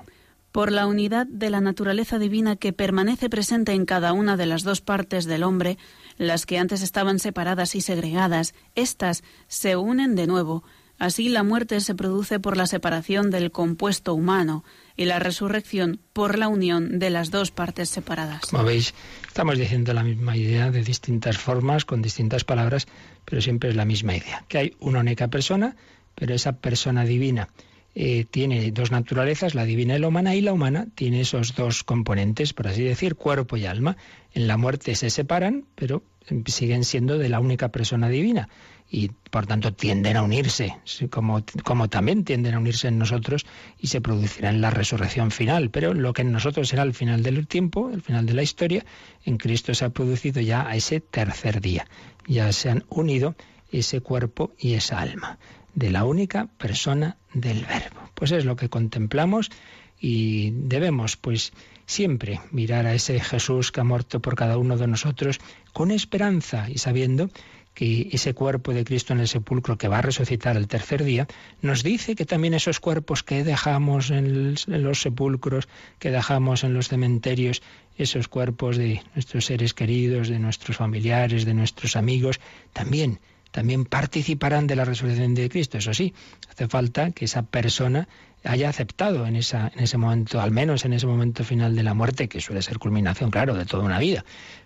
[0.51, 4.63] Por la unidad de la naturaleza divina que permanece presente en cada una de las
[4.63, 5.77] dos partes del hombre,
[6.17, 10.65] las que antes estaban separadas y segregadas, éstas se unen de nuevo.
[11.03, 14.63] Así la muerte se produce por la separación del compuesto humano,
[14.97, 18.43] y la resurrección por la unión de las dos partes separadas.
[18.43, 18.95] Como veis,
[19.27, 22.87] estamos diciendo la misma idea de distintas formas, con distintas palabras,
[23.25, 25.75] pero siempre es la misma idea, que hay una única persona,
[26.15, 27.49] pero esa persona divina
[27.97, 31.83] eh, tiene dos naturalezas, la divina y la humana, y la humana tiene esos dos
[31.83, 33.97] componentes, por así decir, cuerpo y alma.
[34.35, 36.05] En la muerte se separan, pero
[36.47, 38.49] siguen siendo de la única persona divina
[38.95, 40.77] y por tanto tienden a unirse,
[41.11, 43.47] como, como también tienden a unirse en nosotros
[43.79, 45.71] y se producirá en la resurrección final.
[45.71, 48.85] Pero lo que en nosotros será el final del tiempo, el final de la historia,
[49.25, 51.87] en Cristo se ha producido ya a ese tercer día.
[52.27, 53.35] Ya se han unido
[53.71, 55.39] ese cuerpo y esa alma
[55.75, 58.11] de la única persona del Verbo.
[58.13, 59.51] Pues es lo que contemplamos
[59.99, 61.55] y debemos pues
[61.87, 65.41] siempre mirar a ese Jesús que ha muerto por cada uno de nosotros
[65.73, 67.31] con esperanza y sabiendo
[67.75, 71.27] que ese cuerpo de Cristo en el sepulcro que va a resucitar el tercer día,
[71.63, 76.89] nos dice que también esos cuerpos que dejamos en, los sepulcros, que dejamos en los
[76.89, 77.63] cementerios,
[77.97, 82.41] esos cuerpos de nuestros seres queridos, de nuestros familiares, de nuestros amigos,
[82.73, 83.21] también
[83.53, 85.77] también participarán de la resurrección de Cristo.
[85.77, 86.15] Eso sí,
[86.49, 88.09] hace falta que esa persona
[88.45, 91.95] haya aceptado en, esa, en ese momento, al menos en ese momento final de la
[91.95, 94.25] muerte, que suele ser culminación, claro, de toda una vida,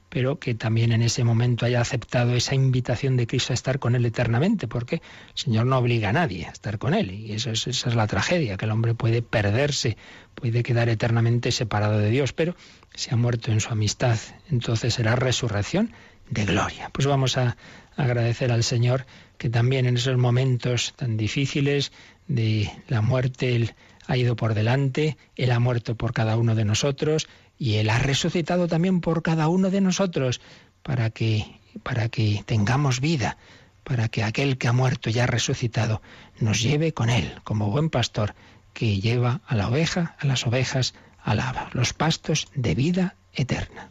[0.09, 3.95] pero que también en ese momento haya aceptado esa invitación de Cristo a estar con
[3.95, 5.03] Él eternamente, porque el
[5.35, 8.57] Señor no obliga a nadie a estar con Él, y eso esa es la tragedia,
[8.57, 9.97] que el hombre puede perderse,
[10.35, 12.55] puede quedar eternamente separado de Dios, pero
[12.95, 14.19] si ha muerto en su amistad,
[14.51, 15.92] entonces será resurrección
[16.31, 16.90] de gloria.
[16.92, 17.57] Pues vamos a
[17.97, 19.07] agradecer al Señor
[19.38, 21.92] que también en esos momentos tan difíciles
[22.29, 23.75] de la muerte, Él
[24.07, 27.99] ha ido por delante, Él ha muerto por cada uno de nosotros, y Él ha
[27.99, 30.40] resucitado también por cada uno de nosotros
[30.83, 33.37] para que, para que tengamos vida,
[33.85, 36.03] para que aquel que ha muerto y ha resucitado
[36.40, 38.35] nos lleve con Él, como buen pastor
[38.73, 43.90] que lleva a la oveja, a las ovejas, a los pastos de vida eterna.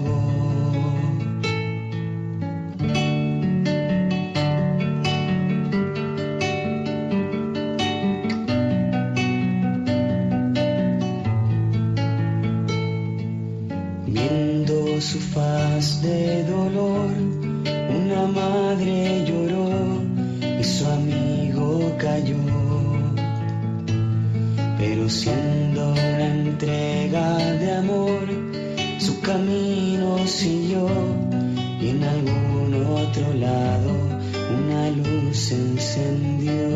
[16.01, 17.09] de dolor.
[17.99, 19.69] Una madre lloró
[20.59, 22.35] y su amigo cayó.
[24.77, 28.25] Pero siendo una entrega de amor,
[28.99, 30.87] su camino siguió
[31.79, 33.91] y en algún otro lado
[34.57, 36.69] una luz se encendió.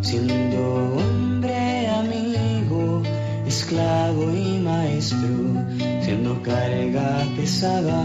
[0.00, 0.58] Siendo
[0.96, 3.02] hombre amigo,
[3.46, 5.49] esclavo y maestro
[6.50, 8.02] carga pesada,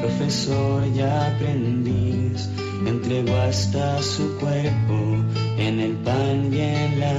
[0.00, 2.48] profesor y aprendiz,
[2.86, 4.98] entregó hasta su cuerpo
[5.56, 7.18] en el pan y en la.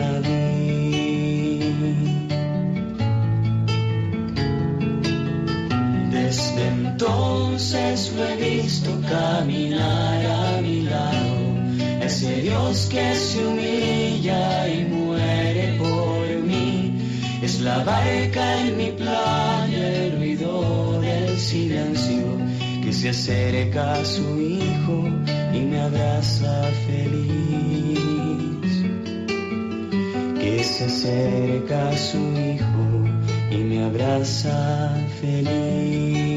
[6.11, 11.37] Desde entonces lo he visto caminar a mi lado,
[12.01, 16.93] ese Dios que se humilla y muere por mí,
[17.41, 19.38] es la barca en mi playa,
[22.99, 25.07] se acerca a su hijo
[25.53, 28.59] y me abraza feliz.
[30.37, 33.05] Que se acerca a su hijo
[33.51, 36.28] y me abraza feliz.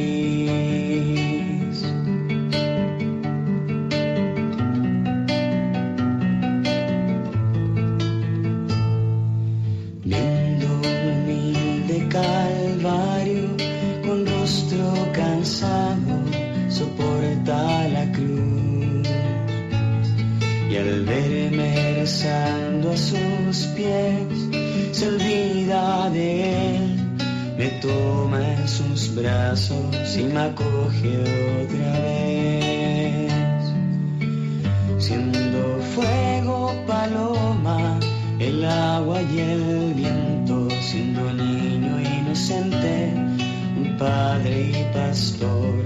[29.23, 31.19] Brazos y me acoge
[31.63, 33.33] otra vez.
[34.99, 38.01] Siendo fuego, paloma,
[38.39, 43.13] el agua y el viento, siendo niño inocente,
[43.77, 45.85] un padre y pastor.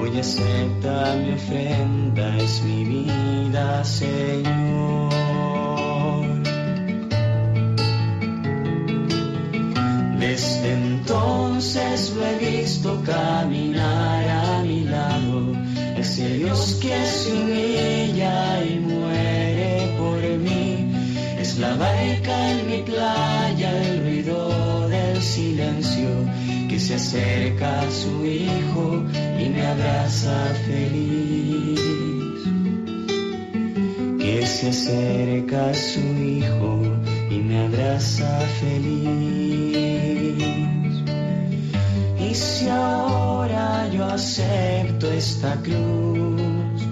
[0.00, 5.03] Hoy acepta mi ofrenda, es mi vida, Señor.
[27.14, 29.04] Acerca su hijo
[29.38, 31.80] y me abraza feliz.
[34.18, 36.80] Que se acerca a su hijo
[37.30, 40.42] y me abraza feliz.
[42.18, 46.82] Y si ahora yo acepto esta cruz,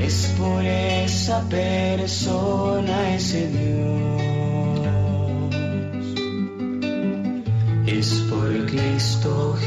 [0.00, 4.08] es por esa persona, ese Dios.
[7.86, 9.57] Es por Cristo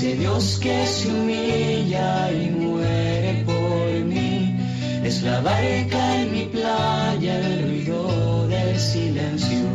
[0.00, 4.56] ese Dios que se humilla y muere por mí.
[5.04, 9.66] Es la barca en mi playa, el ruido del silencio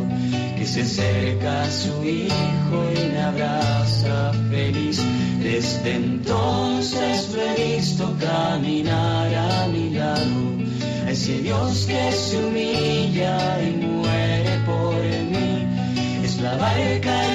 [0.56, 5.00] que se acerca a su hijo y me abraza feliz.
[5.38, 7.28] Desde entonces
[8.00, 10.40] lo caminar a mi lado,
[11.06, 14.96] ese Dios que se humilla y muere por
[15.30, 16.24] mí.
[16.24, 17.25] Es la barca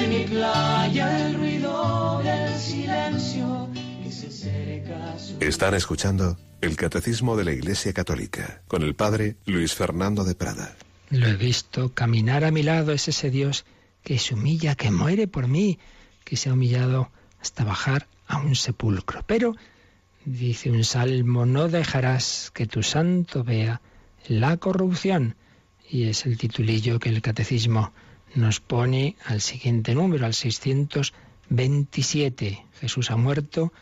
[5.40, 10.76] Están escuchando el Catecismo de la Iglesia Católica con el Padre Luis Fernando de Prada.
[11.10, 13.64] Lo he visto caminar a mi lado, es ese Dios
[14.02, 15.78] que se humilla, que muere por mí,
[16.24, 19.22] que se ha humillado hasta bajar a un sepulcro.
[19.26, 19.54] Pero,
[20.24, 23.80] dice un salmo, no dejarás que tu santo vea
[24.26, 25.36] la corrupción.
[25.88, 27.92] Y es el titulillo que el catecismo
[28.34, 32.64] nos pone al siguiente número, al 627.
[32.80, 33.72] Jesús ha muerto,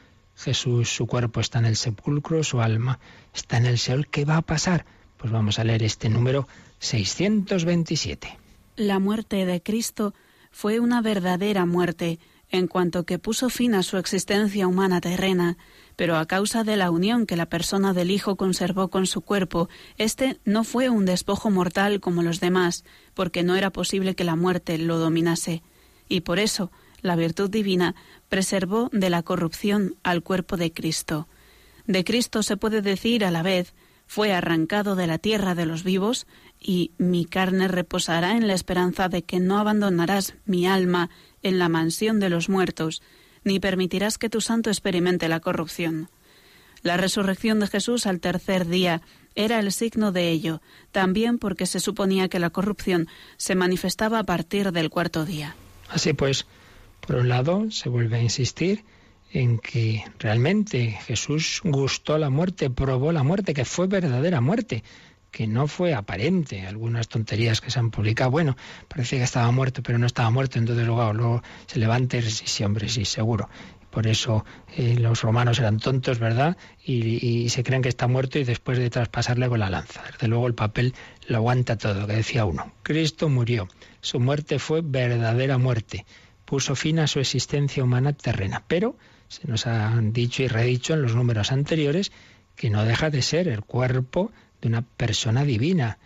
[0.41, 2.99] Jesús, su cuerpo está en el sepulcro, su alma
[3.34, 4.07] está en el Seol.
[4.07, 4.86] ¿Qué va a pasar?
[5.18, 8.38] Pues vamos a leer este número 627.
[8.76, 10.14] La muerte de Cristo
[10.51, 12.18] fue una verdadera muerte,
[12.49, 15.59] en cuanto que puso fin a su existencia humana terrena,
[15.95, 19.68] pero a causa de la unión que la persona del Hijo conservó con su cuerpo,
[19.99, 22.84] este no fue un despojo mortal como los demás,
[23.14, 25.62] porque no era posible que la muerte lo dominase,
[26.09, 26.72] y por eso
[27.03, 27.95] la virtud divina
[28.31, 31.28] preservó de la corrupción al cuerpo de Cristo.
[31.87, 33.74] De Cristo se puede decir a la vez,
[34.07, 36.26] fue arrancado de la tierra de los vivos,
[36.59, 41.11] y mi carne reposará en la esperanza de que no abandonarás mi alma
[41.43, 43.03] en la mansión de los muertos,
[43.45, 46.09] ni permitirás que tu santo experimente la corrupción.
[46.83, 49.03] La resurrección de Jesús al tercer día
[49.35, 50.61] era el signo de ello,
[50.93, 55.57] también porque se suponía que la corrupción se manifestaba a partir del cuarto día.
[55.89, 56.47] Así pues,
[57.01, 58.84] Por un lado, se vuelve a insistir
[59.32, 64.82] en que realmente Jesús gustó la muerte, probó la muerte, que fue verdadera muerte,
[65.30, 66.66] que no fue aparente.
[66.66, 68.57] Algunas tonterías que se han publicado, bueno,
[68.88, 72.44] parece que estaba muerto, pero no estaba muerto, entonces luego, luego se levanta y sí,
[72.46, 73.48] sí, hombre, sí, seguro.
[73.90, 74.44] Por eso
[74.76, 76.57] eh, los romanos eran tontos, ¿verdad?
[76.84, 80.03] Y, y, se creen que está muerto y después de traspasarle con la lanza.
[80.12, 80.94] Desde luego el papel
[81.26, 82.72] lo aguanta todo, que decía uno.
[82.84, 83.66] Cristo murió.
[84.01, 86.07] Su muerte fue verdadera muerte.
[86.51, 88.64] Puso fin a su existencia humana terrena.
[88.66, 88.96] Pero
[89.28, 92.11] se nos ha dicho y redicho en los números anteriores
[92.57, 95.98] que no deja de ser el cuerpo de una persona divina,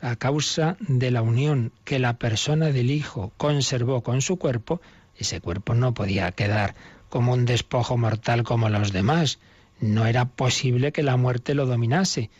[0.00, 4.80] a causa de la unión que la persona del Hijo conservó con su cuerpo,
[5.18, 6.76] ese cuerpo no podía quedar
[7.08, 9.40] como un despojo mortal como los demás.
[9.80, 12.30] No era posible que la muerte lo dominase.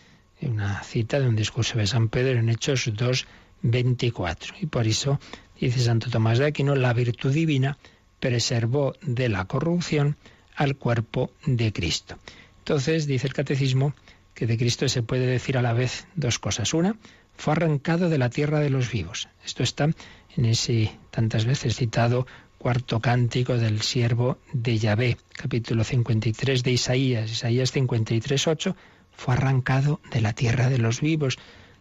[0.41, 3.27] Una cita de un discurso de San Pedro en Hechos 2,
[3.63, 4.55] 24.
[4.61, 5.19] Y por eso,
[5.67, 7.79] dice Santo Tomás de Aquino, la virtud divina
[8.21, 10.17] preservó de la corrupción
[10.55, 12.19] al cuerpo de Cristo.
[12.59, 13.95] Entonces, dice el catecismo,
[14.35, 16.75] que de Cristo se puede decir a la vez dos cosas.
[16.75, 16.97] Una,
[17.37, 19.29] fue arrancado de la tierra de los vivos.
[19.45, 19.91] Esto está
[20.37, 22.27] en ese tantas veces citado
[22.59, 28.77] cuarto cántico del siervo de Yahvé, capítulo 53 de Isaías, Isaías 53, 8,
[29.11, 31.39] fue arrancado de la tierra de los vivos.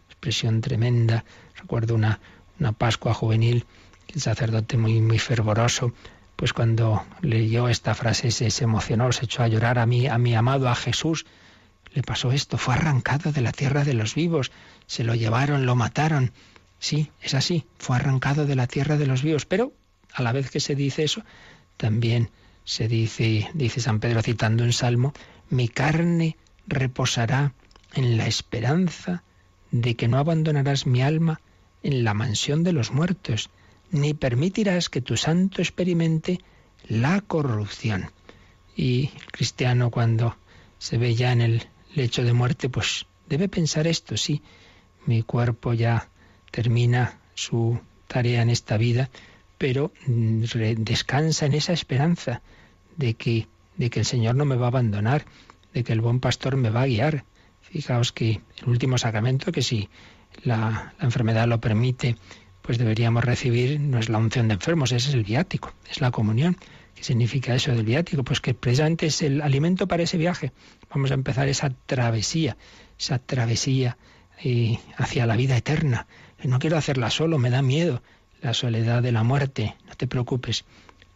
[0.08, 1.24] Expresión tremenda.
[1.56, 2.20] Recuerdo una,
[2.62, 3.66] una Pascua juvenil,
[4.14, 5.92] el sacerdote muy, muy fervoroso,
[6.36, 10.16] pues cuando leyó esta frase se, se emocionó, se echó a llorar a mí, a
[10.16, 11.26] mi amado, a Jesús,
[11.92, 14.52] le pasó esto, fue arrancado de la tierra de los vivos,
[14.86, 16.30] se lo llevaron, lo mataron.
[16.78, 19.72] Sí, es así, fue arrancado de la tierra de los vivos, pero
[20.14, 21.24] a la vez que se dice eso,
[21.76, 22.30] también
[22.62, 25.14] se dice, dice San Pedro citando un salmo,
[25.50, 26.36] mi carne
[26.68, 27.54] reposará
[27.94, 29.24] en la esperanza
[29.72, 31.40] de que no abandonarás mi alma
[31.82, 33.50] en la mansión de los muertos,
[33.90, 36.40] ni permitirás que tu santo experimente
[36.88, 38.10] la corrupción.
[38.74, 40.36] Y el cristiano cuando
[40.78, 44.42] se ve ya en el lecho de muerte, pues debe pensar esto, sí,
[45.06, 46.08] mi cuerpo ya
[46.50, 49.10] termina su tarea en esta vida,
[49.58, 50.44] pero mm,
[50.78, 52.42] descansa en esa esperanza
[52.96, 55.24] de que, de que el Señor no me va a abandonar,
[55.72, 57.24] de que el buen pastor me va a guiar.
[57.62, 59.88] Fijaos que el último sacramento, que si
[60.42, 62.16] la, la enfermedad lo permite,
[62.62, 66.10] pues deberíamos recibir, no es la unción de enfermos, ese es el viático, es la
[66.10, 66.56] comunión.
[66.94, 68.22] ¿Qué significa eso del viático?
[68.22, 70.52] Pues que precisamente es el alimento para ese viaje.
[70.94, 72.56] Vamos a empezar esa travesía,
[72.98, 73.96] esa travesía
[74.44, 76.06] eh, hacia la vida eterna.
[76.44, 78.02] No quiero hacerla solo, me da miedo.
[78.40, 80.64] La soledad de la muerte, no te preocupes,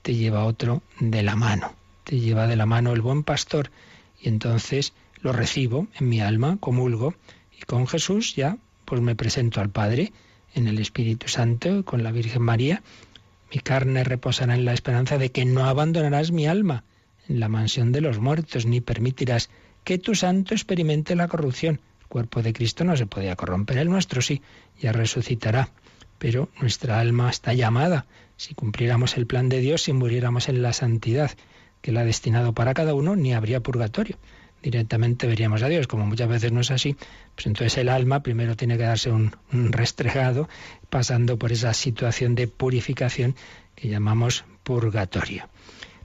[0.03, 1.75] te lleva otro de la mano.
[2.05, 3.71] Te lleva de la mano el buen pastor
[4.21, 7.15] y entonces lo recibo en mi alma, comulgo
[7.51, 10.13] y con Jesús ya pues me presento al Padre
[10.55, 12.83] en el Espíritu Santo, con la Virgen María
[13.53, 16.85] mi carne reposará en la esperanza de que no abandonarás mi alma
[17.29, 19.51] en la mansión de los muertos, ni permitirás
[19.85, 21.81] que tu santo experimente la corrupción.
[22.01, 24.43] El cuerpo de Cristo no se podía corromper, el nuestro sí,
[24.81, 25.71] ya resucitará.
[26.19, 28.07] Pero nuestra alma está llamada,
[28.37, 31.31] si cumpliéramos el plan de Dios, si muriéramos en la santidad
[31.83, 34.17] que Él ha destinado para cada uno, ni habría purgatorio
[34.63, 35.87] directamente veríamos a Dios.
[35.87, 36.97] Como muchas veces no es así,
[37.35, 40.49] pues entonces el alma primero tiene que darse un, restregado,
[40.91, 43.35] pasando por esa situación de purificación
[43.75, 45.49] que llamamos purgatorio.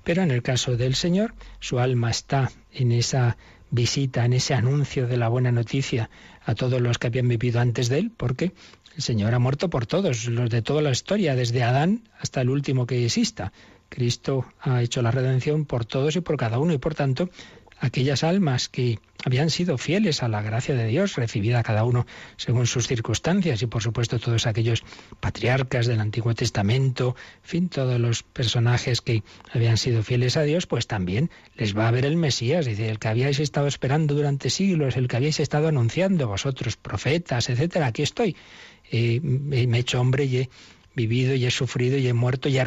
[0.03, 3.37] Pero en el caso del Señor, su alma está en esa
[3.69, 6.09] visita, en ese anuncio de la buena noticia
[6.45, 8.51] a todos los que habían vivido antes de él, porque
[8.95, 12.49] el Señor ha muerto por todos, los de toda la historia, desde Adán hasta el
[12.49, 13.53] último que exista.
[13.89, 17.29] Cristo ha hecho la redención por todos y por cada uno, y por tanto
[17.81, 22.05] aquellas almas que habían sido fieles a la gracia de Dios, recibida cada uno
[22.37, 24.83] según sus circunstancias, y por supuesto todos aquellos
[25.19, 29.23] patriarcas del Antiguo Testamento, en fin, todos los personajes que
[29.53, 32.99] habían sido fieles a Dios, pues también les va a ver el Mesías, dice, el
[32.99, 38.03] que habíais estado esperando durante siglos, el que habíais estado anunciando vosotros, profetas, etcétera, aquí
[38.03, 38.35] estoy.
[38.91, 40.49] Eh, me he hecho hombre y he
[40.95, 42.57] vivido y he sufrido y he muerto y,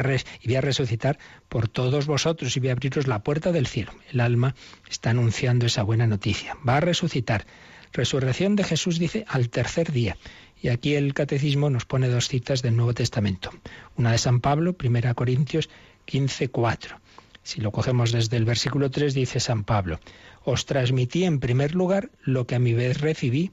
[0.45, 1.19] voy a resucitar
[1.49, 3.91] por todos vosotros y voy a abriros la puerta del cielo.
[4.11, 4.55] El alma
[4.89, 6.57] está anunciando esa buena noticia.
[6.67, 7.45] Va a resucitar.
[7.93, 10.17] Resurrección de Jesús dice al tercer día.
[10.61, 13.51] Y aquí el catecismo nos pone dos citas del Nuevo Testamento.
[13.95, 15.69] Una de San Pablo, 1 Corintios
[16.05, 16.99] 15, 4.
[17.43, 19.99] Si lo cogemos desde el versículo 3, dice San Pablo,
[20.43, 23.51] os transmití en primer lugar lo que a mi vez recibí,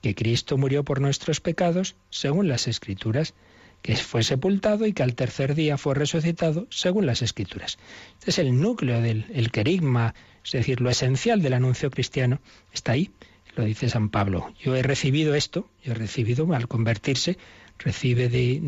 [0.00, 3.34] que Cristo murió por nuestros pecados, según las Escrituras,
[3.82, 7.78] que fue sepultado y que al tercer día fue resucitado según las escrituras.
[8.20, 10.14] Este es el núcleo del el querigma,
[10.44, 12.40] es decir, lo esencial del anuncio cristiano
[12.72, 13.10] está ahí,
[13.56, 14.52] lo dice San Pablo.
[14.60, 17.36] Yo he recibido esto, yo he recibido al convertirse,
[17.78, 18.60] recibe de,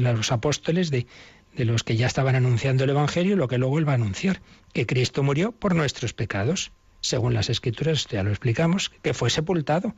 [0.00, 1.06] los apóstoles, de,
[1.54, 4.40] de los que ya estaban anunciando el Evangelio lo que luego él va a anunciar,
[4.72, 9.94] que Cristo murió por nuestros pecados, según las Escrituras, ya lo explicamos, que fue sepultado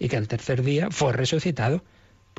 [0.00, 1.84] y que al tercer día fue resucitado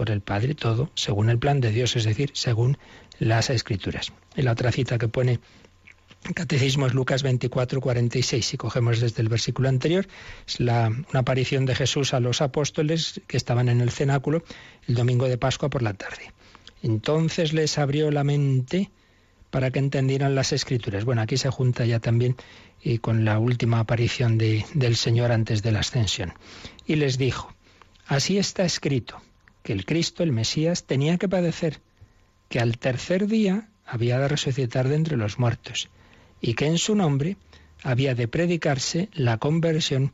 [0.01, 2.79] por el Padre, todo según el plan de Dios, es decir, según
[3.19, 4.11] las Escrituras.
[4.35, 5.39] En la otra cita que pone
[6.23, 8.43] el Catecismo es Lucas 24, 46.
[8.43, 10.07] Si cogemos desde el versículo anterior,
[10.47, 14.43] es la, una aparición de Jesús a los apóstoles que estaban en el cenáculo
[14.87, 16.33] el domingo de Pascua por la tarde.
[16.81, 18.89] Entonces les abrió la mente
[19.51, 21.05] para que entendieran las escrituras.
[21.05, 22.37] Bueno, aquí se junta ya también
[22.81, 26.33] y con la última aparición de, del Señor antes de la ascensión.
[26.87, 27.53] Y les dijo,
[28.07, 29.21] así está escrito,
[29.63, 31.79] que el Cristo, el Mesías, tenía que padecer,
[32.49, 35.89] que al tercer día había de resucitar de entre los muertos,
[36.39, 37.37] y que en su nombre
[37.83, 40.13] había de predicarse la conversión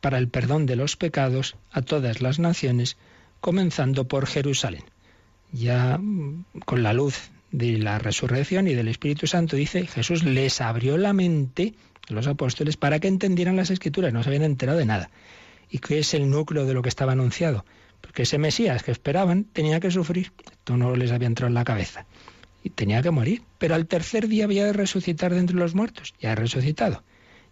[0.00, 2.96] para el perdón de los pecados a todas las naciones,
[3.40, 4.84] comenzando por Jerusalén.
[5.52, 10.60] Ya mm, con la luz de la resurrección y del Espíritu Santo, dice, Jesús les
[10.60, 11.74] abrió la mente
[12.08, 15.10] a los apóstoles para que entendieran las escrituras, no se habían enterado de nada.
[15.70, 17.64] ¿Y qué es el núcleo de lo que estaba anunciado?
[18.00, 21.64] Porque ese Mesías que esperaban tenía que sufrir, esto no les había entrado en la
[21.64, 22.06] cabeza,
[22.62, 26.14] y tenía que morir, pero al tercer día había de resucitar de entre los muertos,
[26.20, 27.04] ya ha resucitado.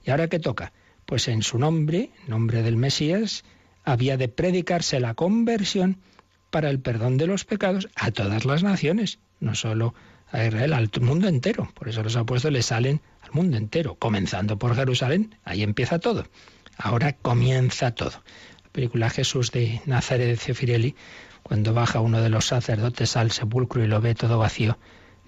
[0.04, 0.72] ¿Y ahora qué toca?
[1.04, 3.44] Pues en su nombre, nombre del Mesías,
[3.84, 5.98] había de predicarse la conversión
[6.50, 9.94] para el perdón de los pecados a todas las naciones, no solo
[10.30, 11.70] a Israel, al mundo entero.
[11.74, 16.24] Por eso los apóstoles salen al mundo entero, comenzando por Jerusalén, ahí empieza todo.
[16.76, 18.22] Ahora comienza todo.
[18.76, 20.94] La película Jesús de Nazaret de Cefirelli,
[21.42, 24.76] cuando baja uno de los sacerdotes al sepulcro y lo ve todo vacío,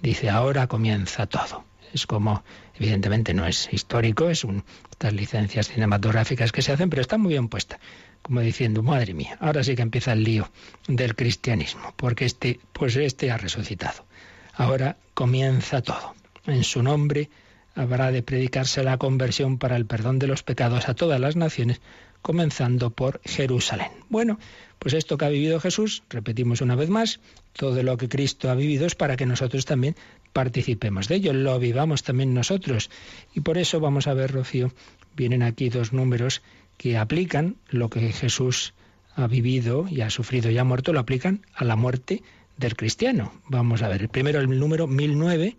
[0.03, 1.65] dice, ahora comienza todo.
[1.95, 2.45] Es como,
[2.75, 7.31] evidentemente no es histórico, es un, estas licencias cinematográficas que se hacen, pero está muy
[7.31, 7.81] bien puesta
[8.21, 10.51] como diciendo, madre mía, ahora sí que empieza el lío
[10.87, 14.05] del cristianismo, porque este, pues este ha resucitado.
[14.53, 16.15] Ahora comienza todo.
[16.45, 17.31] En su nombre
[17.75, 21.81] habrá de predicarse la conversión para el perdón de los pecados a todas las naciones,
[22.23, 23.91] comenzando por Jerusalén.
[24.09, 24.39] Bueno,
[24.79, 27.21] pues esto que ha vivido Jesús, repetimos una vez más,
[27.53, 29.97] todo lo que Cristo ha vivido es para que nosotros también
[30.33, 32.91] participemos de ello, lo vivamos también nosotros.
[33.35, 34.73] Y por eso vamos a ver, Rocío,
[35.17, 36.43] vienen aquí dos números
[36.77, 38.75] que aplican lo que Jesús
[39.15, 42.23] ha vivido y ha sufrido y ha muerto, lo aplican a la muerte
[42.57, 43.33] del cristiano.
[43.49, 45.57] Vamos a ver, primero el número 1009,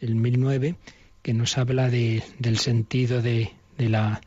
[0.00, 0.76] el 1009
[1.22, 4.20] que nos habla de, del sentido de, la,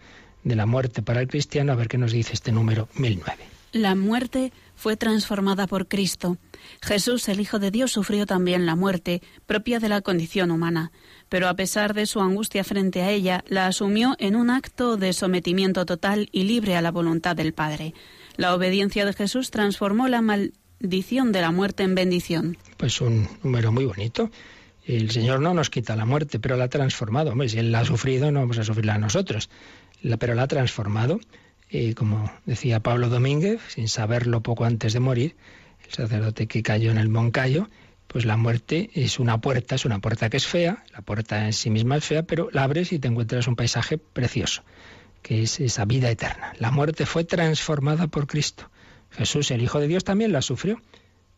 [0.46, 3.44] de la muerte para el cristiano, a ver qué nos dice este número 1009.
[3.74, 6.38] La muerte fue transformada por Cristo.
[6.82, 10.94] Jesús, el Hijo de Dios, sufrió también la muerte propia de la condición humana
[11.30, 15.14] pero a pesar de su angustia frente a ella, la asumió en un acto de
[15.14, 17.94] sometimiento total y libre a la voluntad del Padre.
[18.38, 22.58] La obediencia de Jesús transformó la maldición de la muerte en bendición.
[22.78, 24.30] Pues un número muy bonito.
[24.86, 27.32] El Señor no nos quita la muerte, pero la ha transformado.
[27.32, 29.50] Hombre, si Él la ha sufrido, no vamos a sufrirla a nosotros.
[30.20, 31.20] Pero la ha transformado.
[31.70, 35.36] Y como decía Pablo Domínguez, sin saberlo poco antes de morir,
[35.86, 37.70] el sacerdote que cayó en el Moncayo,
[38.08, 41.54] pues la muerte es una puerta, es una puerta que es fea, la puerta en
[41.54, 44.64] sí misma es fea, pero la abres y te encuentras un paisaje precioso,
[45.22, 46.54] que es esa vida eterna.
[46.60, 48.70] La muerte fue transformada por Cristo.
[49.12, 50.82] Jesús, el Hijo de Dios, también la sufrió,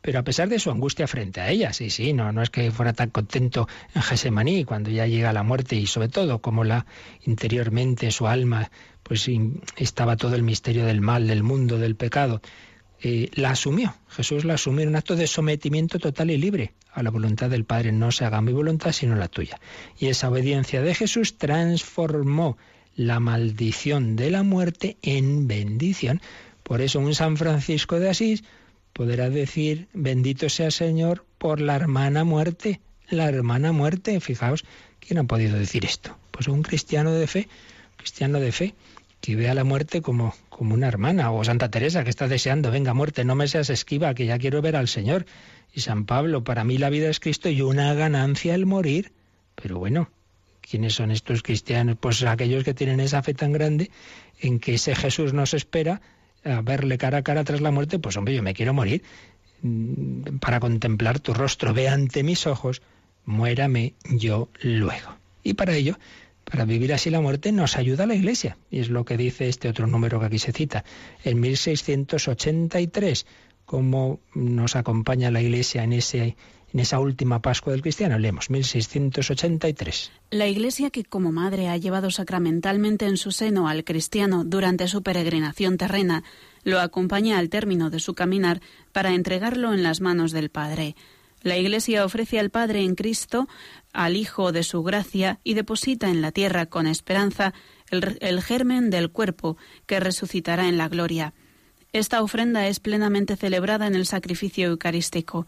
[0.07, 2.71] pero a pesar de su angustia frente a ella, sí, sí, no, no es que
[2.71, 6.85] fuera tan contento en Gesemaní cuando ya llega la muerte y sobre todo como la
[7.25, 8.71] interiormente su alma
[9.03, 9.29] pues
[9.75, 12.41] estaba todo el misterio del mal, del mundo, del pecado.
[13.01, 13.95] Eh, la asumió.
[14.07, 17.65] Jesús la asumió en un acto de sometimiento total y libre a la voluntad del
[17.65, 17.91] Padre.
[17.91, 19.59] No se haga mi voluntad sino la tuya.
[19.99, 22.57] Y esa obediencia de Jesús transformó
[22.95, 26.21] la maldición de la muerte en bendición.
[26.63, 28.45] Por eso un San Francisco de Asís
[28.97, 32.81] podrá decir, bendito sea Señor por la hermana muerte.
[33.11, 34.65] La hermana muerte, fijaos,
[34.99, 36.17] ¿quién ha podido decir esto?
[36.31, 37.47] Pues un cristiano de fe,
[37.95, 38.73] cristiano de fe
[39.21, 42.71] que ve a la muerte como, como una hermana, o Santa Teresa que está deseando,
[42.71, 45.27] venga muerte, no me seas esquiva, que ya quiero ver al Señor.
[45.71, 49.11] Y San Pablo, para mí la vida es Cristo y una ganancia el morir.
[49.53, 50.09] Pero bueno,
[50.59, 51.97] ¿quiénes son estos cristianos?
[51.99, 53.91] Pues aquellos que tienen esa fe tan grande
[54.39, 56.01] en que ese Jesús nos espera
[56.47, 59.03] a verle cara a cara tras la muerte, pues hombre, yo me quiero morir
[59.61, 62.81] mm, para contemplar tu rostro, ve ante mis ojos,
[63.25, 65.17] muérame yo luego.
[65.43, 65.97] Y para ello
[66.49, 68.57] para vivir así la muerte nos ayuda la Iglesia.
[68.71, 70.85] Y es lo que dice este otro número que aquí se cita.
[71.23, 73.25] En 1683,
[73.65, 76.37] cómo nos acompaña la Iglesia en, ese,
[76.78, 78.19] en esa última Pascua del cristiano.
[78.19, 80.11] Leemos 1683.
[80.30, 85.01] La Iglesia que como madre ha llevado sacramentalmente en su seno al cristiano durante su
[85.01, 86.23] peregrinación terrena,
[86.63, 88.61] lo acompaña al término de su caminar
[88.91, 90.95] para entregarlo en las manos del Padre.
[91.41, 93.47] La Iglesia ofrece al Padre en Cristo,
[93.91, 97.55] al Hijo de su gracia, y deposita en la tierra con esperanza
[97.89, 99.57] el, el germen del cuerpo
[99.88, 101.34] que resucitará en la gloria.
[101.91, 105.47] Esta ofrenda es plenamente celebrada en el sacrificio eucarístico.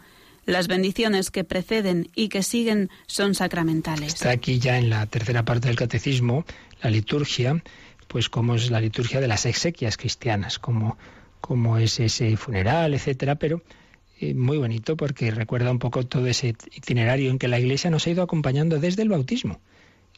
[0.50, 4.16] Las bendiciones que preceden y que siguen son sacramentales.
[4.16, 6.44] Está aquí ya en la tercera parte del catecismo
[6.82, 7.62] la liturgia,
[8.08, 10.98] pues como es la liturgia de las exequias cristianas, como,
[11.40, 13.62] como es ese funeral, etcétera, pero
[14.20, 18.08] eh, muy bonito porque recuerda un poco todo ese itinerario en que la Iglesia nos
[18.08, 19.60] ha ido acompañando desde el bautismo.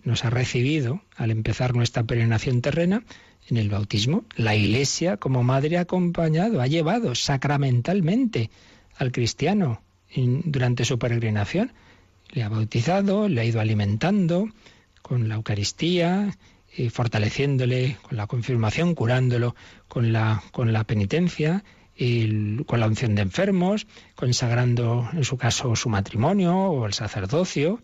[0.05, 3.03] Nos ha recibido al empezar nuestra peregrinación terrena
[3.49, 4.23] en el bautismo.
[4.37, 8.49] La Iglesia como madre ha acompañado, ha llevado sacramentalmente
[8.95, 9.81] al cristiano
[10.15, 11.73] durante su peregrinación.
[12.29, 14.49] Le ha bautizado, le ha ido alimentando
[15.01, 16.37] con la Eucaristía,
[16.75, 19.55] y fortaleciéndole con la confirmación, curándolo
[19.87, 21.63] con la, con la penitencia,
[21.95, 23.85] y con la unción de enfermos,
[24.15, 27.79] consagrando en su caso su matrimonio o el sacerdocio,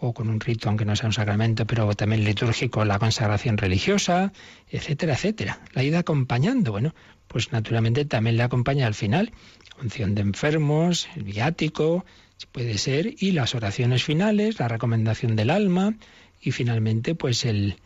[0.00, 4.32] o con un rito, aunque no sea un sacramento, pero también litúrgico, la consagración religiosa,
[4.70, 5.60] etcétera, etcétera.
[5.74, 6.94] La ida acompañando, bueno,
[7.28, 9.32] pues naturalmente también le acompaña al final,
[9.80, 12.04] unción de enfermos, el viático,
[12.38, 15.94] si puede ser, y las oraciones finales, la recomendación del alma,
[16.40, 17.76] y finalmente, pues el,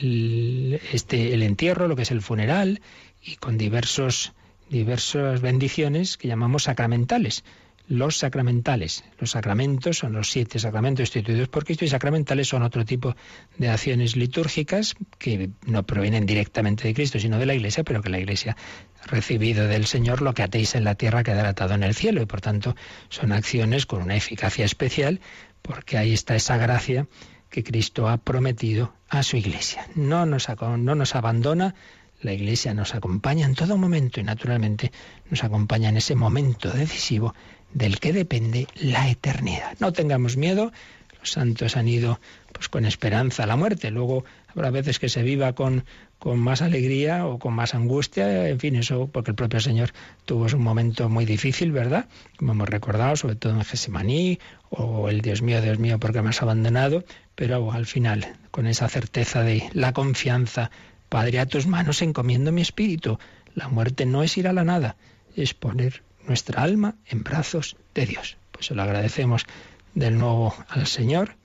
[0.00, 2.80] el, este, el entierro, lo que es el funeral,
[3.20, 4.32] y con diversos,
[4.70, 7.42] diversas bendiciones que llamamos sacramentales
[7.88, 9.02] los sacramentales.
[9.18, 13.16] Los sacramentos son los siete sacramentos instituidos por Cristo y sacramentales son otro tipo
[13.56, 18.10] de acciones litúrgicas que no provienen directamente de Cristo, sino de la Iglesia, pero que
[18.10, 18.56] la Iglesia
[19.02, 22.20] ha recibido del Señor lo que atéis en la tierra quedará atado en el cielo
[22.20, 22.76] y por tanto
[23.08, 25.20] son acciones con una eficacia especial
[25.62, 27.06] porque ahí está esa gracia
[27.50, 29.86] que Cristo ha prometido a su Iglesia.
[29.94, 31.74] No nos, no nos abandona,
[32.20, 34.92] la Iglesia nos acompaña en todo momento y naturalmente
[35.30, 37.34] nos acompaña en ese momento decisivo
[37.72, 39.76] del que depende la eternidad.
[39.78, 40.72] No tengamos miedo,
[41.20, 42.20] los santos han ido
[42.52, 45.84] pues con esperanza a la muerte, luego habrá veces que se viva con,
[46.18, 49.92] con más alegría o con más angustia, en fin, eso porque el propio Señor
[50.24, 52.06] tuvo un momento muy difícil, ¿verdad?
[52.36, 54.38] Como hemos recordado, sobre todo en Gesemaní,
[54.70, 57.04] o el Dios mío, Dios mío, porque me has abandonado,
[57.34, 60.70] pero al final, con esa certeza de la confianza,
[61.08, 63.18] Padre, a tus manos encomiendo mi espíritu.
[63.54, 64.96] La muerte no es ir a la nada,
[65.36, 68.36] es poner nuestra alma en brazos de Dios.
[68.52, 69.46] Pues se lo agradecemos
[69.94, 71.36] del nuevo al Señor.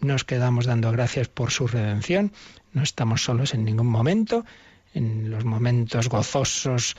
[0.00, 2.32] Nos quedamos dando gracias por su redención.
[2.72, 4.44] No estamos solos en ningún momento,
[4.92, 6.96] en los momentos gozosos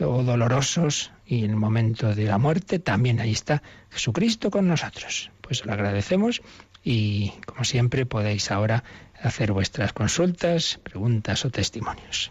[0.00, 5.30] o dolorosos y en el momento de la muerte también ahí está Jesucristo con nosotros.
[5.40, 6.42] Pues lo agradecemos
[6.82, 8.84] y como siempre podéis ahora
[9.20, 12.30] hacer vuestras consultas, preguntas o testimonios.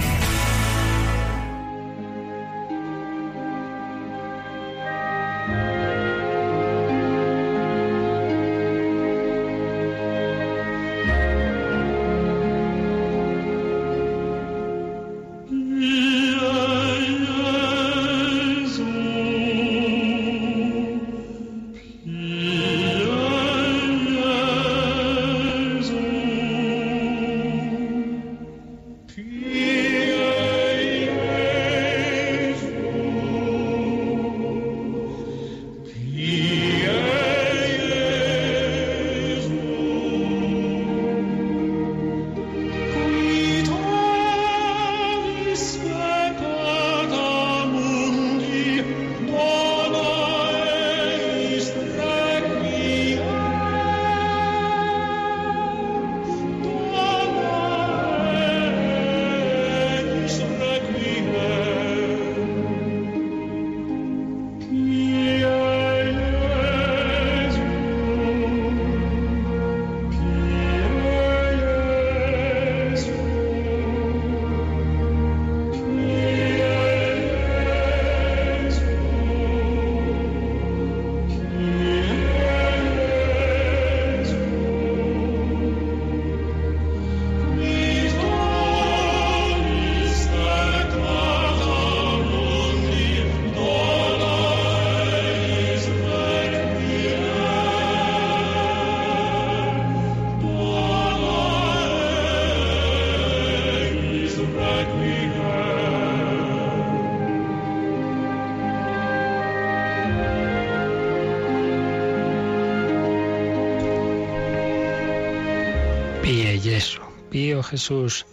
[117.31, 118.25] Pío Jesús,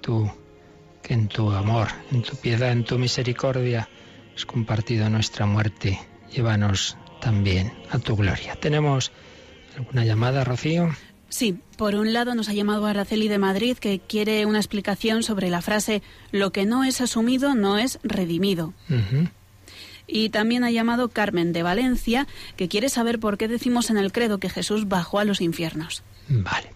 [0.00, 0.28] tú
[1.02, 3.88] que en tu amor, en tu piedad, en tu misericordia
[4.34, 6.00] has compartido nuestra muerte,
[6.32, 8.56] llévanos también a tu gloria.
[8.56, 9.12] ¿Tenemos
[9.78, 10.90] alguna llamada, Rocío?
[11.28, 15.48] Sí, por un lado nos ha llamado Araceli de Madrid que quiere una explicación sobre
[15.48, 18.74] la frase lo que no es asumido no es redimido.
[20.06, 22.26] Y también ha llamado Carmen de Valencia,
[22.56, 26.02] que quiere saber por qué decimos en el credo que Jesús bajó a los infiernos.
[26.28, 26.70] Vale.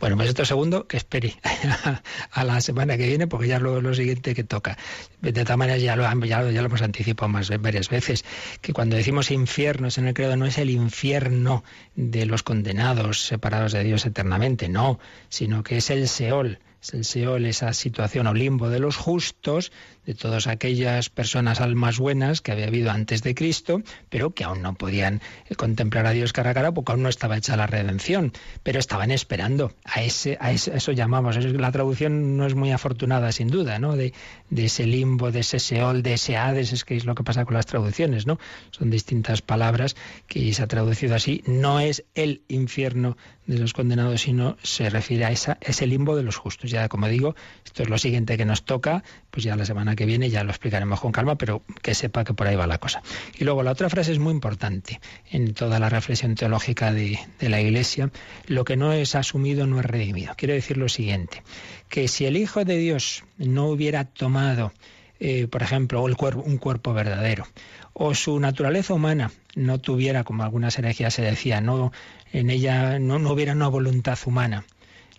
[0.00, 1.36] Bueno, pues esto segundo, que espere
[2.32, 4.76] a la semana que viene, porque ya es lo, siguiente que toca.
[5.20, 8.24] De todas maneras, ya lo, lo hemos anticipado más varias veces,
[8.60, 11.64] que cuando decimos infiernos en el credo no es el infierno
[11.96, 17.04] de los condenados separados de Dios eternamente, no, sino que es el Seol es el
[17.06, 19.72] Seol, esa situación o limbo de los justos,
[20.06, 24.62] de todas aquellas personas almas buenas que había habido antes de Cristo, pero que aún
[24.62, 27.66] no podían eh, contemplar a Dios cara a cara porque aún no estaba hecha la
[27.66, 28.32] redención,
[28.62, 29.72] pero estaban esperando.
[29.84, 31.36] A ese, a eso, llamamos.
[31.36, 33.96] La traducción no es muy afortunada, sin duda, ¿no?
[33.96, 34.12] De,
[34.50, 37.44] de ese limbo, de ese Seol, de ese Hades, es que es lo que pasa
[37.44, 38.38] con las traducciones, ¿no?
[38.70, 39.96] Son distintas palabras
[40.26, 41.42] que se ha traducido así.
[41.46, 46.22] No es el infierno de los condenados, sino se refiere a esa, ese limbo de
[46.22, 46.70] los justos.
[46.70, 47.34] Ya, como digo,
[47.64, 50.50] esto es lo siguiente que nos toca, pues ya la semana que viene ya lo
[50.50, 53.02] explicaremos con calma, pero que sepa que por ahí va la cosa.
[53.38, 57.60] Y luego la otra frase es muy importante en toda la reflexión teológica de, la
[57.60, 58.10] Iglesia,
[58.46, 60.34] lo que no es asumido no es redimido.
[60.36, 61.42] Quiere decir lo siguiente,
[61.88, 64.72] que si el Hijo de Dios no hubiera tomado
[65.20, 67.46] eh, por ejemplo, un cuerpo verdadero,
[67.92, 71.92] o su naturaleza humana no tuviera, como algunas herejías se decía, no,
[72.32, 74.64] en ella no hubiera una voluntad humana,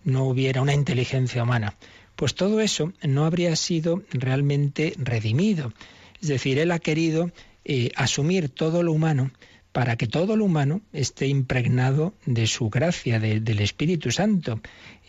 [0.03, 1.75] no hubiera una inteligencia humana,
[2.15, 5.73] pues todo eso no habría sido realmente redimido.
[6.21, 7.31] Es decir, él ha querido
[7.63, 9.31] eh, asumir todo lo humano
[9.75, 14.61] para que todo lo humano esté impregnado de su gracia, del Espíritu Santo.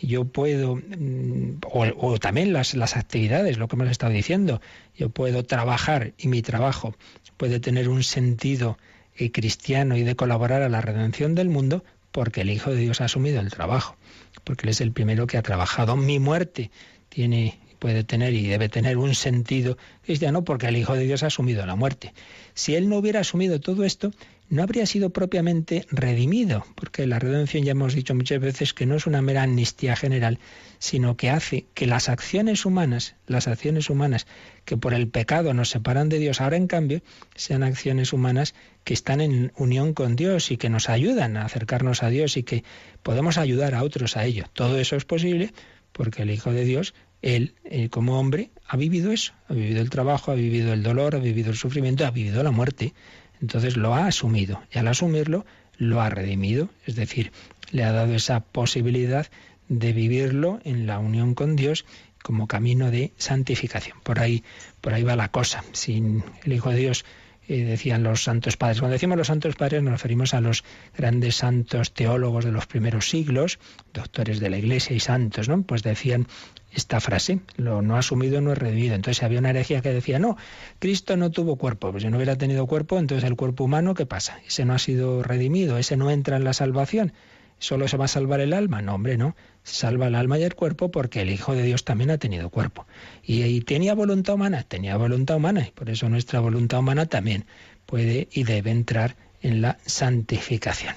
[0.03, 4.61] Yo puedo, mm, o, también las, las, actividades, lo que hemos estado diciendo,
[4.97, 6.97] yo puedo trabajar y mi trabajo
[7.37, 8.77] puede tener un sentido
[9.17, 13.01] eh, cristiano y de colaborar a la redención del mundo porque el Hijo de Dios
[13.01, 13.97] ha asumido el trabajo,
[14.43, 15.97] porque Él es el primero que ha trabajado.
[15.97, 16.73] Mi muerte
[17.17, 21.29] tiene puede tener y debe tener un sentido cristiano porque el Hijo de Dios ha
[21.29, 22.13] asumido la muerte.
[22.53, 24.13] Si Él no hubiera asumido todo esto,
[24.51, 28.97] no habría sido propiamente redimido, porque la redención ya hemos dicho muchas veces que no
[28.97, 30.39] es una mera amnistía general,
[30.79, 34.27] sino que hace que las acciones humanas, las acciones humanas
[34.67, 37.01] que por el pecado nos separan de Dios, ahora en cambio
[37.35, 38.55] sean acciones humanas
[38.85, 42.43] que están en unión con Dios y que nos ayudan a acercarnos a Dios y
[42.43, 42.63] que
[43.03, 44.45] podemos ayudar a otros a ello.
[44.53, 45.53] Todo eso es posible
[45.97, 49.91] porque el Hijo de Dios él, eh, como hombre, ha vivido eso, ha vivido el
[49.91, 52.95] trabajo, ha vivido el dolor, ha vivido el sufrimiento, ha vivido la muerte.
[53.41, 55.45] Entonces lo ha asumido y al asumirlo
[55.79, 57.33] lo ha redimido, es decir,
[57.71, 59.27] le ha dado esa posibilidad
[59.69, 61.85] de vivirlo en la unión con Dios
[62.23, 63.99] como camino de santificación.
[64.03, 64.43] Por ahí,
[64.81, 65.65] por ahí va la cosa.
[65.73, 67.05] Sin el Hijo de Dios
[67.49, 68.81] decían los santos padres.
[68.81, 70.65] Cuando decimos los santos padres nos referimos a los
[70.97, 73.59] grandes santos teólogos de los primeros siglos,
[73.95, 75.63] doctores de la Iglesia y santos, ¿no?
[75.63, 76.27] Pues decían
[76.73, 78.95] esta frase, lo no asumido no es redimido.
[78.95, 80.37] Entonces había una herejía que decía, no,
[80.79, 84.07] Cristo no tuvo cuerpo, pues si no hubiera tenido cuerpo, entonces el cuerpo humano, ¿qué
[84.07, 84.41] pasa?
[84.47, 87.13] Ese no ha sido redimido, ese no entra en la salvación.
[87.59, 88.83] ¿Solo se va a salvar el alma?
[88.83, 89.35] No, hombre, no.
[89.63, 92.87] Salva el alma y el cuerpo porque el Hijo de Dios también ha tenido cuerpo.
[93.23, 94.63] ¿Y, tenía voluntad humana?
[94.63, 97.47] Tenía voluntad humana y por eso nuestra voluntad humana también
[97.87, 100.95] puede y debe entrar en la santificación.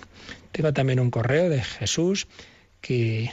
[0.52, 2.28] Tengo también un correo de Jesús
[2.82, 3.32] que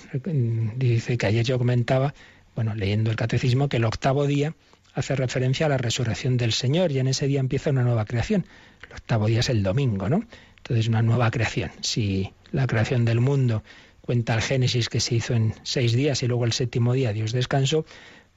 [0.76, 2.14] dice que ayer yo comentaba
[2.56, 4.54] bueno, leyendo el catecismo, que el octavo día
[4.94, 8.46] hace referencia a la resurrección del Señor y en ese día empieza una nueva creación.
[8.88, 10.24] El octavo día es el domingo, ¿no?
[10.56, 11.70] Entonces, una nueva creación.
[11.82, 13.62] Si la creación del mundo
[14.00, 17.32] cuenta el Génesis que se hizo en seis días y luego el séptimo día Dios
[17.32, 17.84] descansó,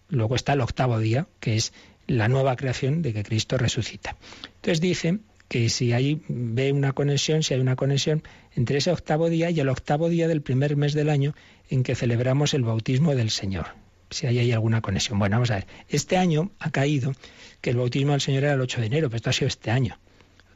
[0.09, 1.73] luego está el octavo día, que es
[2.07, 4.15] la nueva creación de que Cristo resucita.
[4.55, 8.23] Entonces dice que si hay ve una conexión, si hay una conexión
[8.55, 11.35] entre ese octavo día y el octavo día del primer mes del año
[11.69, 13.67] en que celebramos el bautismo del Señor
[14.11, 15.19] si hay alguna conexión.
[15.19, 15.67] Bueno, vamos a ver.
[15.87, 17.13] Este año ha caído
[17.61, 19.71] que el bautismo del Señor era el 8 de enero, pero esto ha sido este
[19.71, 19.99] año.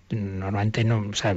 [0.10, 1.36] Normalmente no, o sea,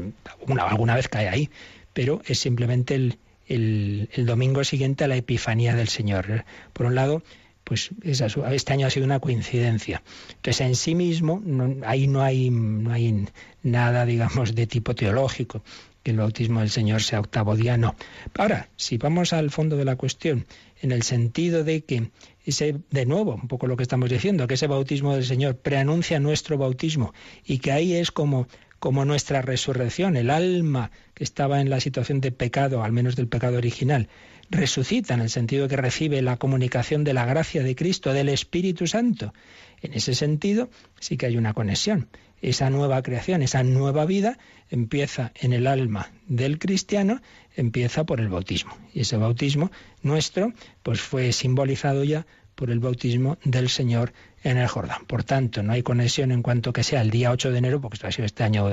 [0.48, 1.50] alguna, vez cae ahí,
[1.96, 3.18] pero es simplemente el,
[3.48, 6.44] el, domingo siguiente a la Epifanía del Señor.
[6.74, 7.22] Por un lado,
[7.64, 10.02] pues este año ha sido una coincidencia.
[10.28, 11.42] Entonces, en sí mismo,
[11.86, 13.24] ahí no hay, no hay
[13.62, 15.62] nada, digamos, de tipo teológico,
[16.02, 17.96] que el bautismo del Señor sea octavo día, no.
[18.36, 20.44] Ahora, si vamos al fondo de la cuestión,
[20.82, 22.10] en el sentido de que
[22.44, 26.20] ese, de nuevo, un poco lo que estamos diciendo, que ese bautismo del Señor preanuncia
[26.20, 31.70] nuestro bautismo y que ahí es como, como nuestra resurrección, el alma que estaba en
[31.70, 34.08] la situación de pecado, al menos del pecado original,
[34.50, 38.86] resucita en el sentido que recibe la comunicación de la gracia de Cristo, del Espíritu
[38.86, 39.34] Santo.
[39.82, 40.70] En ese sentido
[41.00, 42.08] sí que hay una conexión.
[42.42, 44.38] Esa nueva creación, esa nueva vida
[44.70, 47.22] empieza en el alma del cristiano,
[47.56, 48.76] empieza por el bautismo.
[48.92, 49.70] Y ese bautismo
[50.02, 50.52] nuestro
[50.82, 52.26] pues fue simbolizado ya
[52.56, 55.04] por el bautismo del Señor en el Jordán.
[55.06, 57.94] Por tanto, no hay conexión en cuanto que sea el día 8 de enero, porque
[57.94, 58.68] esto ha sido este año,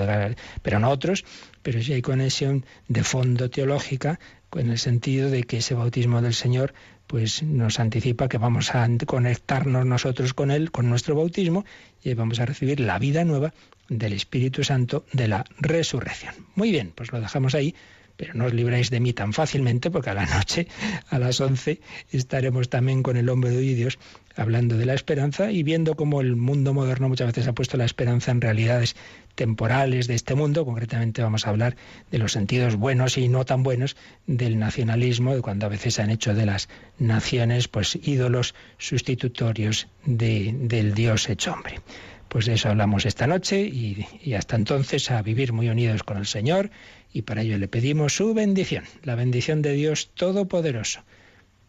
[0.63, 1.23] pero no otros,
[1.61, 4.19] pero sí hay conexión de fondo teológica
[4.55, 6.73] en el sentido de que ese bautismo del Señor
[7.07, 11.65] pues nos anticipa que vamos a conectarnos nosotros con él, con nuestro bautismo,
[12.03, 13.53] y vamos a recibir la vida nueva
[13.89, 16.33] del Espíritu Santo de la resurrección.
[16.55, 17.75] Muy bien, pues lo dejamos ahí
[18.17, 20.67] pero no os libráis de mí tan fácilmente porque a la noche,
[21.09, 21.79] a las 11,
[22.11, 23.97] estaremos también con el hombre de Dios
[24.35, 27.85] hablando de la esperanza y viendo cómo el mundo moderno muchas veces ha puesto la
[27.85, 28.95] esperanza en realidades
[29.35, 30.65] temporales de este mundo.
[30.65, 31.75] Concretamente vamos a hablar
[32.11, 33.95] de los sentidos buenos y no tan buenos
[34.25, 39.87] del nacionalismo, de cuando a veces se han hecho de las naciones pues ídolos sustitutorios
[40.05, 41.81] de, del Dios hecho hombre.
[42.27, 46.25] Pues de eso hablamos esta noche y hasta entonces a vivir muy unidos con el
[46.25, 46.71] Señor
[47.13, 51.03] y para ello le pedimos su bendición, la bendición de Dios Todopoderoso,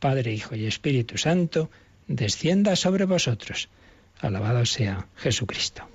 [0.01, 1.71] Padre, Hijo y Espíritu Santo,
[2.09, 3.69] descienda sobre vosotros.
[4.19, 5.87] Alabado sea Jesucristo.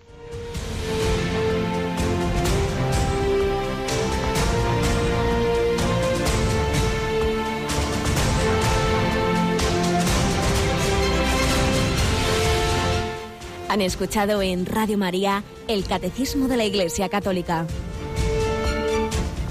[13.67, 17.67] Han escuchado en Radio María el Catecismo de la Iglesia Católica